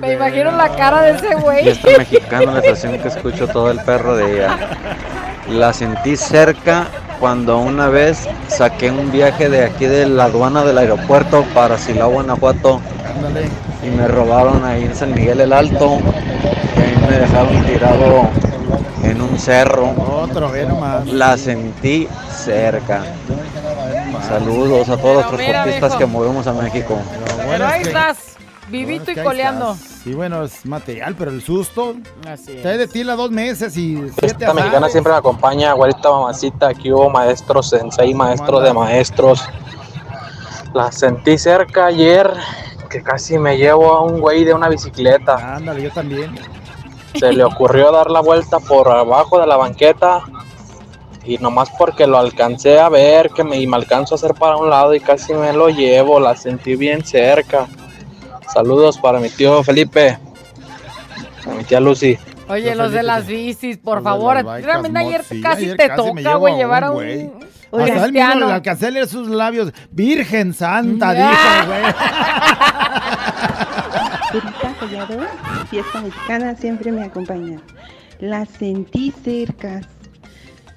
[0.01, 1.65] Me imagino la cara de ese güey.
[1.65, 4.57] Fiesta mexicana, la estación que escucho todo el perro de ella.
[5.51, 6.87] La sentí cerca
[7.21, 12.09] cuando una vez saqué un viaje de aquí de la aduana del aeropuerto para Silao,
[12.11, 12.81] Guanajuato.
[13.83, 15.99] Y me robaron ahí en San Miguel el Alto.
[16.77, 18.31] Y ahí me dejaron tirado
[19.39, 19.95] cerro.
[20.23, 21.07] Otro, ve nomás.
[21.07, 23.05] La sentí cerca.
[24.29, 26.99] Saludos a todos los transportistas que movemos a México.
[27.49, 28.37] Pero ahí estás,
[28.69, 29.77] vivito y coleando.
[30.03, 31.95] Sí, bueno, es material, pero el susto.
[32.29, 36.69] Así Trae de tila dos meses y siete Esta mexicana siempre me acompaña, abuelita mamacita,
[36.69, 39.43] aquí hubo maestros, sensei, maestro de maestros.
[40.75, 42.31] La sentí cerca ayer,
[42.91, 45.57] que casi me llevo a un güey de una bicicleta.
[45.57, 46.35] Ándale, yo también.
[47.19, 50.23] Se le ocurrió dar la vuelta por abajo de la banqueta
[51.25, 54.57] y nomás porque lo alcancé a ver que me, y me alcanzo a hacer para
[54.57, 57.67] un lado y casi me lo llevo, la sentí bien cerca.
[58.53, 60.19] Saludos para mi tío Felipe,
[61.45, 62.19] para mi tía Lucy.
[62.49, 64.45] Oye, Yo los de las bicis, por Los favor.
[64.45, 67.03] También ayer Sí, casi ayer te casi toca, güey, llevar a un
[67.73, 68.91] Hasta cristiano.
[68.91, 69.73] leer sus labios.
[69.91, 71.31] Virgen Santa, Ya.
[71.31, 71.95] dijo güey.
[75.71, 77.61] Fiesta mexicana siempre me acompaña.
[78.21, 79.81] La sentí cerca.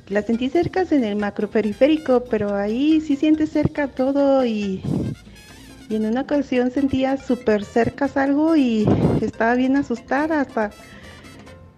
[0.10, 4.82] La sentí cerca en el macroperiférico, pero ahí sí sientes cerca todo y,
[5.90, 8.88] y en una ocasión sentía súper cerca algo y
[9.22, 10.72] estaba bien asustada, hasta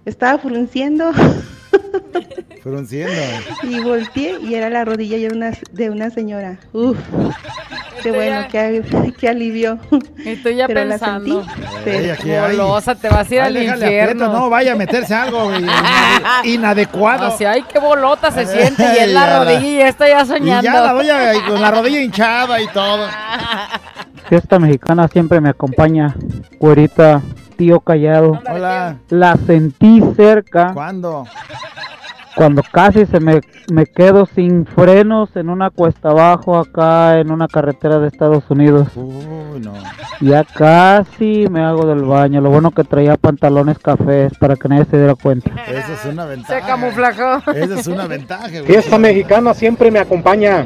[0.10, 1.12] estaba frunciendo
[2.64, 3.14] Frunciendo.
[3.64, 6.58] y volteé y era la rodilla de una, de una señora.
[6.74, 6.98] Uf.
[8.04, 8.84] Qué bueno, qué,
[9.20, 9.80] qué alivio.
[10.26, 11.44] Estoy ya Pero la pensando.
[11.46, 11.90] sentí.
[11.90, 12.56] Ey, aquí hay.
[12.58, 14.26] Golosa, te vas a ir Ay, al infierno.
[14.26, 15.84] aprieto, no vaya a meterse algo ina-
[16.44, 17.28] inadecuado.
[17.28, 20.10] Así, ay, qué bolota se siente y en la Ya la- rodilla y ya estoy
[20.10, 20.64] ya Y soñando.
[20.72, 23.08] ya la ahí con la rodilla hinchada y todo.
[24.28, 26.16] Fiesta mexicana siempre me acompaña.
[26.60, 27.22] Güerita,
[27.60, 28.40] tío callado.
[28.50, 28.96] Hola.
[29.10, 31.26] La sentí cerca ¿Cuándo?
[32.38, 37.50] cuando casi se me, me quedo sin frenos en una cuesta abajo acá en una
[37.50, 38.88] carretera de Estados Unidos.
[38.96, 39.74] Uy, no.
[40.22, 42.40] Ya casi me hago del baño.
[42.40, 45.52] Lo bueno que traía pantalones cafés para que nadie se diera cuenta.
[45.68, 46.62] Eso es una ventaja.
[46.62, 47.52] Se camuflajó.
[47.52, 48.64] Esa es una ventaja, güey.
[48.64, 50.66] Fiesta mexicana siempre me acompaña.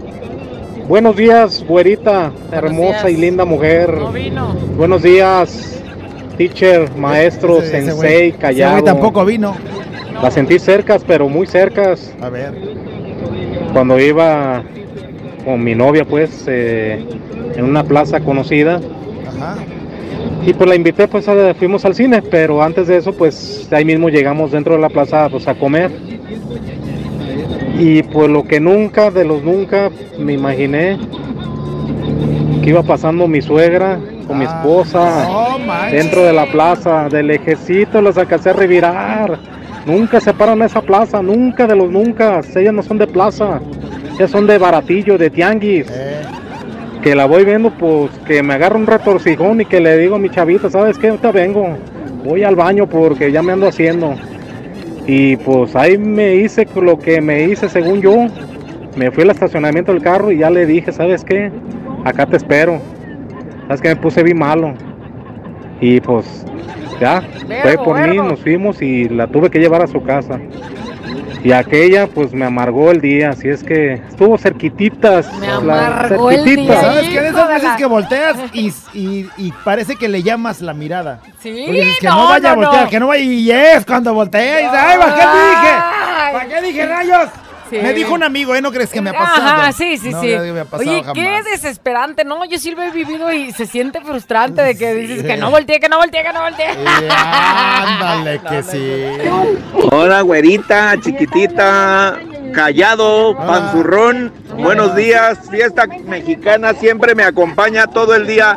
[0.87, 3.97] Buenos días, güerita, hermosa y linda mujer.
[3.97, 4.53] No vino.
[4.77, 5.81] Buenos días,
[6.37, 8.71] teacher, maestro, Ese- ese sensei, güey- ese callado.
[8.73, 9.55] güey tampoco vino.
[10.21, 12.13] La sentí cercas, pero muy cercas.
[12.21, 12.53] A ver.
[13.73, 14.63] Cuando iba
[15.43, 17.03] con mi novia, pues, eh,
[17.55, 18.79] en una plaza conocida.
[19.27, 19.55] Ajá.
[20.45, 23.83] Y pues la invité, pues a- fuimos al cine, pero antes de eso, pues ahí
[23.85, 25.91] mismo llegamos dentro de la plaza pues, a comer.
[27.79, 30.97] Y pues lo que nunca, de los nunca, me imaginé
[32.61, 36.03] que iba pasando mi suegra con mi esposa no manches.
[36.03, 39.39] dentro de la plaza, del ejecito, las alcancé a revirar.
[39.85, 42.41] Nunca se paran a esa plaza, nunca de los nunca.
[42.55, 43.59] Ellas no son de plaza,
[44.15, 45.87] ellas son de baratillo, de tianguis
[47.03, 50.19] que la voy viendo, pues que me agarra un retorcijón y que le digo a
[50.19, 51.09] mi chavita, ¿sabes qué?
[51.09, 51.75] Ahorita vengo,
[52.23, 54.15] voy al baño porque ya me ando haciendo.
[55.05, 58.27] Y pues ahí me hice lo que me hice según yo.
[58.95, 61.51] Me fui al estacionamiento del carro y ya le dije, ¿sabes qué?
[62.05, 62.79] Acá te espero.
[63.67, 64.73] ¿Sabes que Me puse bien malo.
[65.81, 66.45] Y pues
[66.99, 67.21] ya,
[67.61, 70.39] fue por mí, nos fuimos y la tuve que llevar a su casa.
[71.43, 75.27] Y aquella pues me amargó el día, así es que estuvo cerquititas.
[75.41, 76.81] Me la- amargó el cerquititas.
[76.81, 76.81] día.
[76.93, 77.21] ¿Sabes qué?
[77.21, 81.19] De esas veces que volteas y, y, y parece que le llamas la mirada.
[81.39, 82.89] Sí, Porque dices que no, no, vaya a voltear, no.
[82.89, 83.23] que no vaya.
[83.23, 86.31] Y es cuando voltea y dice, ¡ay, ¿para qué dije!
[86.31, 87.29] ¿Para qué dije rayos?
[87.73, 87.79] Sí.
[87.81, 88.61] Me dijo un amigo, ¿eh?
[88.61, 89.47] ¿No crees que me ha pasado?
[89.47, 90.29] Ajá, sí, sí, No, sí.
[90.29, 91.13] ya me ha pasado Oye, jamás.
[91.13, 92.45] qué desesperante, ¿no?
[92.45, 95.79] Yo sí lo he vivido y se siente frustrante de que dices que no volteé,
[95.79, 96.67] que no volteé, que no volteé.
[97.09, 99.03] Ándale, que sí.
[99.91, 102.19] Hola, güerita, chiquitita,
[102.53, 104.31] callado, panzurrón.
[104.57, 108.55] Buenos días, fiesta mexicana siempre me acompaña todo el día.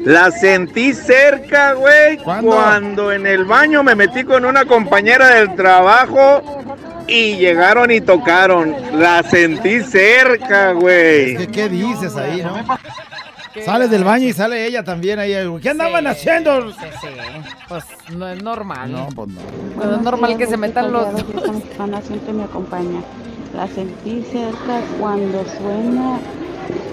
[0.00, 6.67] La sentí cerca, güey, cuando en el baño me metí con una compañera del trabajo
[7.08, 8.74] y llegaron y tocaron.
[8.92, 11.36] La sentí cerca, güey.
[11.36, 12.64] ¿Qué, qué dices ahí, no?
[13.64, 15.34] Sales del baño y sale ella también ahí.
[15.60, 16.70] ¿Qué andaban haciendo?
[16.70, 17.08] Sí, sí.
[17.68, 17.84] Pues
[18.14, 18.92] no es normal.
[18.92, 19.40] No, pues no.
[19.84, 23.00] No es normal que se metan los La fiesta mexicana siempre me acompaña.
[23.54, 26.18] La sentí cerca cuando suena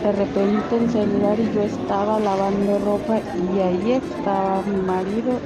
[0.03, 5.39] de repente el celular y yo estaba lavando ropa y ahí estaba mi marido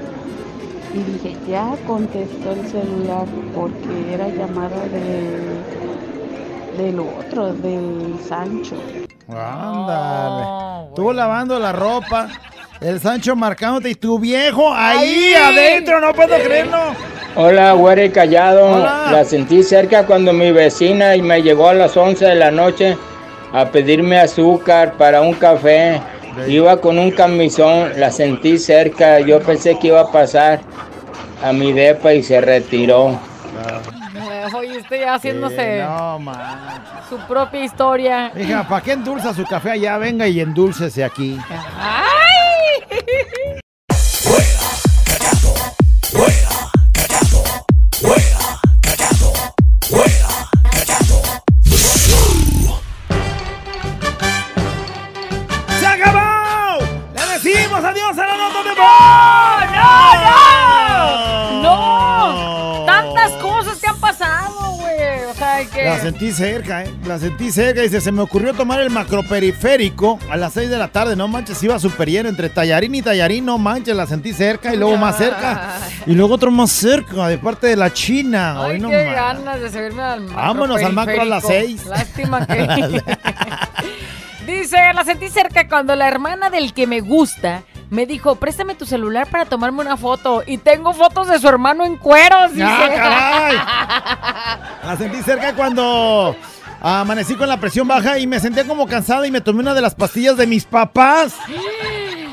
[0.94, 3.26] y dije, ya contestó el celular
[3.56, 8.76] porque era llamada de, del otro, del Sancho.
[9.28, 10.90] Ándale.
[10.96, 12.28] Tú lavando la ropa,
[12.82, 15.58] el Sancho marcándote y tu viejo ahí, Ahí.
[15.58, 16.78] adentro, no puedo creerlo.
[17.36, 18.66] Hola, güero y callado.
[18.66, 19.10] Hola.
[19.12, 22.98] La sentí cerca cuando mi vecina y me llegó a las 11 de la noche
[23.54, 26.02] a pedirme azúcar para un café.
[26.48, 29.20] Iba con un camisón, la sentí cerca.
[29.20, 30.62] Yo pensé que iba a pasar
[31.44, 33.20] a mi depa y se retiró.
[34.32, 36.84] Eh, Oye, estoy haciéndose No, man.
[37.08, 38.32] su propia historia.
[38.38, 39.98] Hija, ¿para qué endulza su café allá?
[39.98, 41.38] Venga y endúlcese aquí.
[41.80, 43.59] ¡Ay!
[65.90, 66.94] La sentí cerca, ¿eh?
[67.06, 67.82] La sentí cerca.
[67.82, 71.16] Dice, se me ocurrió tomar el macroperiférico a las 6 de la tarde.
[71.16, 72.30] No manches, iba súper lleno.
[72.30, 75.80] Entre tallarín y tallarín, no manches, la sentí cerca y luego más cerca.
[76.06, 78.64] Y luego otro más cerca, de parte de la China.
[78.64, 79.16] Ay, Hoy no qué más.
[79.16, 81.84] ganas de subirme al macro Vámonos al macro a las periférico.
[81.84, 81.86] seis.
[81.90, 83.04] Lástima que...
[84.46, 88.86] Dice, la sentí cerca cuando la hermana del que me gusta me dijo, préstame tu
[88.86, 90.44] celular para tomarme una foto.
[90.46, 92.52] Y tengo fotos de su hermano en cueros.
[92.54, 92.64] Dice.
[92.68, 94.58] ¡Ah,
[94.90, 96.36] La sentí cerca cuando
[96.82, 99.82] amanecí con la presión baja y me sentía como cansada y me tomé una de
[99.82, 101.36] las pastillas de mis papás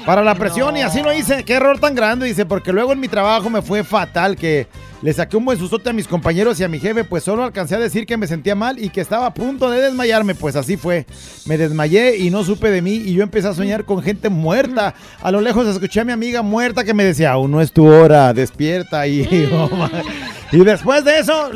[0.06, 1.44] para la presión y así lo hice.
[1.44, 4.68] Qué error tan grande, dice, porque luego en mi trabajo me fue fatal que
[5.02, 7.74] Le saqué un buen sustote a mis compañeros y a mi jefe, pues solo alcancé
[7.74, 10.78] a decir que me sentía mal y que estaba a punto de desmayarme, pues así
[10.78, 11.04] fue.
[11.44, 14.94] Me desmayé y no supe de mí y yo empecé a soñar con gente muerta.
[15.20, 17.86] A lo lejos escuché a mi amiga muerta que me decía, aún no es tu
[17.86, 19.20] hora, despierta y...
[20.52, 21.50] y después de eso...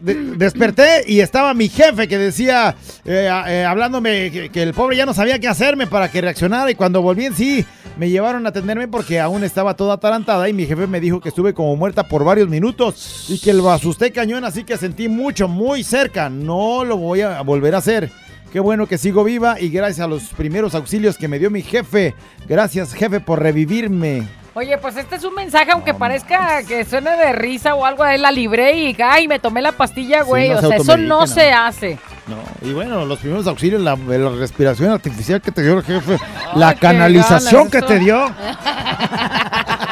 [0.00, 2.74] de- desperté y estaba mi jefe que decía,
[3.04, 6.70] eh, eh, hablándome, que, que el pobre ya no sabía qué hacerme para que reaccionara.
[6.70, 7.64] Y cuando volví en sí,
[7.98, 10.48] me llevaron a atenderme porque aún estaba toda atarantada.
[10.48, 13.70] Y mi jefe me dijo que estuve como muerta por varios minutos y que lo
[13.70, 14.44] asusté cañón.
[14.44, 16.28] Así que sentí mucho, muy cerca.
[16.30, 18.10] No lo voy a volver a hacer.
[18.52, 21.60] Qué bueno que sigo viva y gracias a los primeros auxilios que me dio mi
[21.60, 22.14] jefe.
[22.48, 24.26] Gracias, jefe, por revivirme.
[24.58, 28.18] Oye, pues este es un mensaje, aunque parezca que suene de risa o algo, ahí
[28.18, 30.48] la libré y ay, me tomé la pastilla, güey.
[30.48, 31.96] no o sea, eso no se hace.
[32.26, 32.38] No,
[32.68, 36.58] y bueno, los primeros auxilios, la, la respiración artificial que te dio el jefe, Ay,
[36.58, 38.18] la canalización ganas, que te dio.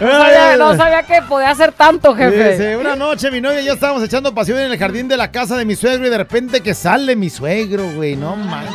[0.00, 2.52] No sabía, no sabía que podía hacer tanto, jefe.
[2.52, 5.30] Dice, una noche mi novia y yo estábamos echando pasión en el jardín de la
[5.30, 8.70] casa de mi suegro y de repente que sale mi suegro, güey, no mames.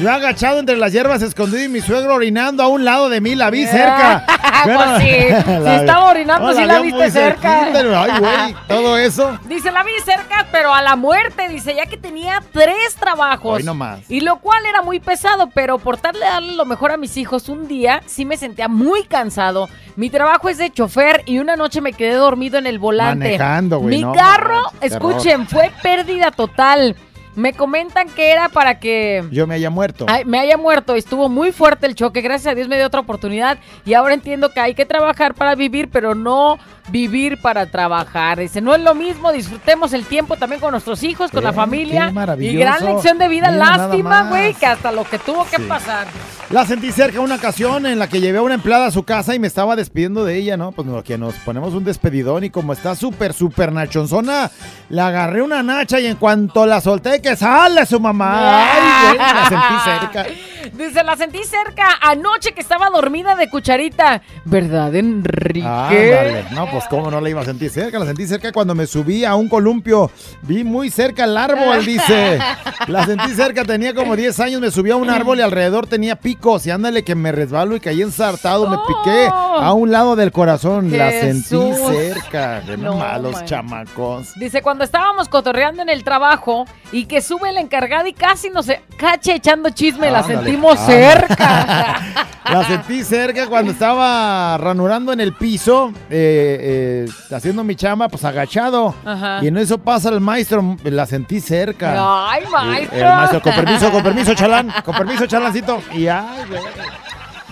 [0.00, 3.34] Yo agachado entre las hierbas escondido y mi suegro orinando a un lado de mí,
[3.34, 4.24] la vi cerca.
[4.62, 5.06] Pues sí,
[5.64, 7.62] si estaba orinando, sí la vi viste cerca.
[7.72, 9.38] Ay, güey, todo eso.
[9.48, 13.56] Dice, la vi cerca, pero a la muerte, dice, ya que tenía tres trabajos.
[13.56, 14.00] Hoy nomás.
[14.10, 17.48] Y lo cual era muy pesado, pero por darle darle lo mejor a mis hijos
[17.48, 19.70] un día, sí me sentía muy cansado.
[19.96, 23.24] Mi trabajo es de chofer y una noche me quedé dormido en el volante.
[23.24, 26.94] Manejando, güey, Mi no carro, escuchen, fue pérdida total.
[27.36, 30.06] Me comentan que era para que Yo me haya muerto.
[30.08, 30.94] Ay, me haya muerto.
[30.94, 32.20] Estuvo muy fuerte el choque.
[32.20, 33.58] Gracias a Dios me dio otra oportunidad.
[33.84, 36.58] Y ahora entiendo que hay que trabajar para vivir, pero no
[36.90, 38.38] vivir para trabajar.
[38.38, 39.32] Dice, no es lo mismo.
[39.32, 42.06] Disfrutemos el tiempo también con nuestros hijos, con la familia.
[42.06, 42.56] qué maravilloso.
[42.56, 43.50] y gran lección de vida.
[43.50, 45.62] Mira, Lástima, güey, que hasta lo que tuvo que Sí.
[45.68, 46.06] pasar.
[46.50, 49.34] La sentí cerca una ocasión en la que llevé a una empleada a su casa
[49.34, 50.72] y me estaba despidiendo de ella, ¿no?
[50.72, 54.50] Pues no, que nos ponemos un despedidón y como está súper, súper nachonzona,
[54.88, 58.64] le agarré una nacha y en cuanto la solté, que sale su mamá.
[58.64, 60.26] Ay, güey, la sentí cerca.
[60.72, 64.22] Dice, la sentí cerca anoche que estaba dormida de cucharita.
[64.44, 65.66] ¿Verdad, Enrique?
[65.66, 66.44] Ándale.
[66.52, 67.98] No, pues cómo no la iba a sentir cerca.
[67.98, 70.10] La sentí cerca cuando me subí a un columpio.
[70.42, 72.38] Vi muy cerca el árbol, dice.
[72.86, 76.16] La sentí cerca, tenía como 10 años, me subí a un árbol y alrededor tenía
[76.16, 76.66] picos.
[76.66, 78.68] Y ándale que me resbalo y caí ensartado.
[78.68, 80.96] Me piqué a un lado del corazón.
[80.96, 82.60] La sentí cerca.
[82.62, 83.44] De no, No, malos man.
[83.44, 84.34] chamacos.
[84.36, 88.66] Dice, cuando estábamos cotorreando en el trabajo y que sube la encargada y casi nos
[88.96, 91.10] cache echando chisme, la Ándale, sentimos ándale.
[91.12, 92.00] cerca.
[92.50, 98.24] La sentí cerca cuando estaba ranurando en el piso, eh, eh, haciendo mi chama, pues
[98.24, 98.92] agachado.
[99.04, 99.38] Ajá.
[99.42, 101.94] Y en eso pasa el maestro, la sentí cerca.
[102.28, 102.96] Ay, maestro.
[102.98, 105.80] El, el maestro, con permiso, con permiso, chalán, con permiso, chalancito.
[105.94, 106.60] Y ay, güey.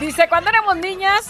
[0.01, 1.27] Dice, cuando éramos niñas,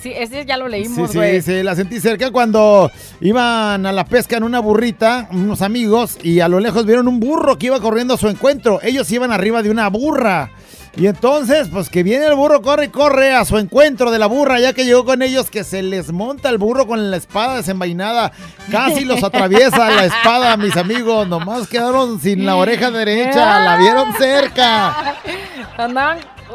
[0.00, 1.42] sí, ese ya lo Sí, leímos, sí, güey.
[1.42, 6.38] sí, la sentí cerca cuando iban a la pesca en una burrita, unos amigos, y
[6.40, 8.78] a lo lejos vieron un burro que iba corriendo a su encuentro.
[8.82, 10.50] Ellos iban arriba de una burra.
[10.96, 14.26] Y entonces, pues que viene el burro, corre y corre a su encuentro de la
[14.26, 17.56] burra, ya que llegó con ellos, que se les monta el burro con la espada
[17.56, 18.32] desenvainada.
[18.70, 21.28] Casi los atraviesa la espada, mis amigos.
[21.28, 25.16] Nomás quedaron sin la oreja derecha, la vieron cerca.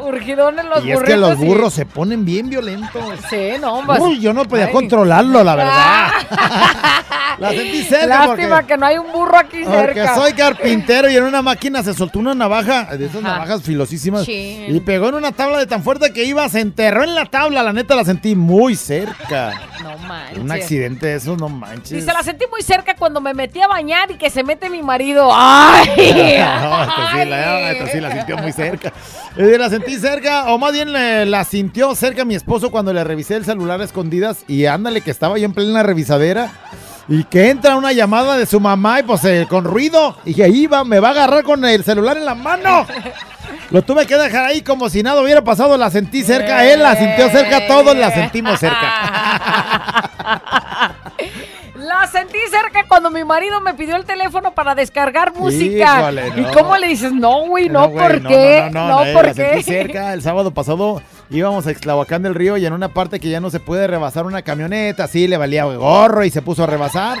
[0.02, 3.02] Urgidones los Y es que los y- burros se ponen bien violentos.
[3.30, 4.00] Sí, no, hombre.
[4.00, 4.72] Uy, yo no podía Ay.
[4.72, 6.08] controlarlo, la verdad.
[7.38, 10.14] la sentí cerca Lástima porque, que no hay un burro aquí porque cerca.
[10.14, 13.34] soy carpintero y en una máquina se soltó una navaja, de esas Ajá.
[13.34, 14.74] navajas filosísimas, Chin.
[14.74, 17.62] y pegó en una tabla de tan fuerte que iba, se enterró en la tabla.
[17.62, 19.52] La neta la sentí muy cerca.
[19.82, 20.38] No manches.
[20.38, 21.90] Un accidente de esos, no manches.
[21.90, 24.82] Dice, la sentí muy cerca cuando me metí a bañar y que se mete mi
[24.82, 25.28] marido.
[25.32, 25.86] ¡Ay!
[26.66, 28.92] No, esta sí, la, esta sí la sintió muy cerca.
[29.36, 33.36] La sentí cerca, o más bien eh, la sintió cerca mi esposo cuando le revisé
[33.36, 36.50] el celular a escondidas y ándale que estaba ahí en plena revisadera.
[37.08, 40.16] Y que entra una llamada de su mamá y pues eh, con ruido.
[40.24, 42.84] Y que va, me va a agarrar con el celular en la mano.
[43.70, 45.76] Lo tuve que dejar ahí como si nada hubiera pasado.
[45.76, 50.10] La sentí cerca, él la sintió cerca, todos la sentimos cerca.
[52.16, 56.00] Sentí cerca cuando mi marido me pidió el teléfono para descargar música.
[56.00, 56.40] Híjole, no.
[56.40, 57.12] ¿Y cómo le dices?
[57.12, 58.70] No, güey, no, güey, ¿por no, qué?
[58.72, 59.62] No, no, No, no, ¿por qué?
[59.62, 61.02] cerca el sábado pasado.
[61.28, 64.24] Íbamos a Extlahuacán del Río y en una parte que ya no se puede rebasar
[64.24, 67.18] una camioneta, así le valía gorro y se puso a rebasar.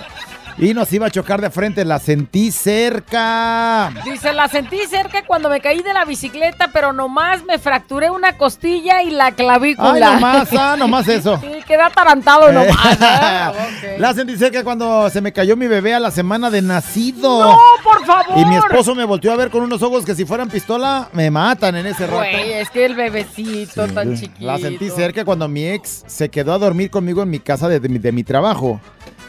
[0.58, 3.92] Y nos iba a chocar de frente, la sentí cerca.
[4.06, 8.38] Dice, la sentí cerca cuando me caí de la bicicleta, pero nomás me fracturé una
[8.38, 9.92] costilla y la clavícula.
[9.92, 11.38] Ay, nomás, ah, nomás eso.
[11.42, 12.74] Sí, quedé atarantado nomás.
[13.00, 13.52] ah.
[13.98, 17.44] La sentí cerca cuando se me cayó mi bebé a la semana de nacido.
[17.44, 18.38] No, por favor.
[18.38, 21.30] Y mi esposo me volteó a ver con unos ojos que si fueran pistola, me
[21.30, 22.16] matan en ese rato.
[22.16, 24.46] Güey, es que el bebecito tan chiquito.
[24.46, 27.78] La sentí cerca cuando mi ex se quedó a dormir conmigo en mi casa de,
[27.78, 28.80] de mi, de mi trabajo.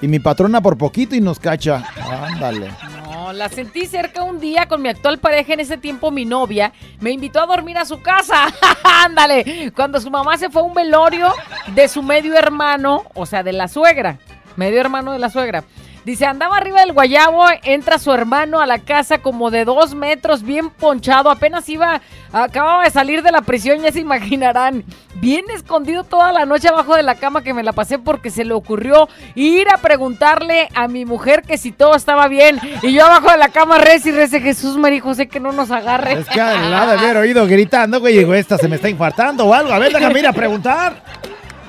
[0.01, 1.83] Y mi patrona por poquito y nos cacha.
[2.11, 2.71] Ándale.
[3.03, 6.71] No, la sentí cerca un día con mi actual pareja, en ese tiempo mi novia,
[6.99, 8.53] me invitó a dormir a su casa.
[8.83, 11.33] Ándale, cuando su mamá se fue a un velorio
[11.73, 14.19] de su medio hermano, o sea, de la suegra,
[14.55, 15.63] medio hermano de la suegra.
[16.07, 20.41] Dice, andaba arriba del guayabo, entra su hermano a la casa como de dos metros,
[20.41, 21.99] bien ponchado, apenas iba,
[22.31, 24.85] acababa de salir de la prisión, ya se imaginarán,
[25.15, 28.45] bien escondido toda la noche abajo de la cama que me la pasé porque se
[28.45, 32.57] le ocurrió ir a preguntarle a mi mujer que si todo estaba bien.
[32.84, 36.13] Y yo abajo de la cama, reza y Jesús María José, que no nos agarre.
[36.13, 39.53] Es que la de haber oído gritando, güey, digo, esta se me está infartando o
[39.53, 39.73] algo.
[39.73, 41.03] A ver, déjame ir a preguntar.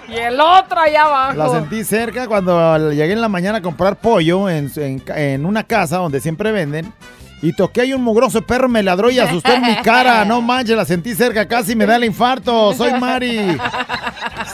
[0.09, 1.35] Y el otro allá abajo.
[1.35, 5.64] La sentí cerca cuando llegué en la mañana a comprar pollo en, en- en una
[5.64, 6.93] casa donde siempre venden.
[7.40, 10.24] Y toqué ahí un mugroso perro, me ladró y asustó en mi cara.
[10.24, 12.72] No manches, la sentí cerca, casi me da el infarto.
[12.74, 13.56] Soy Mari.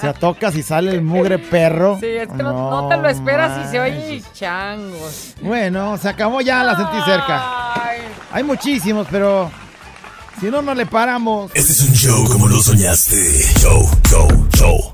[0.00, 1.98] Se tocas y sale el mugre perro.
[2.00, 5.34] Sí, es que no, no te lo esperas y se oye changos.
[5.40, 7.72] Bueno, se acabó ya, la sentí cerca.
[8.32, 9.50] Hay muchísimos, pero
[10.40, 11.52] si no, no le paramos.
[11.54, 13.16] Este es un show como lo soñaste.
[13.60, 14.93] Show, show, show.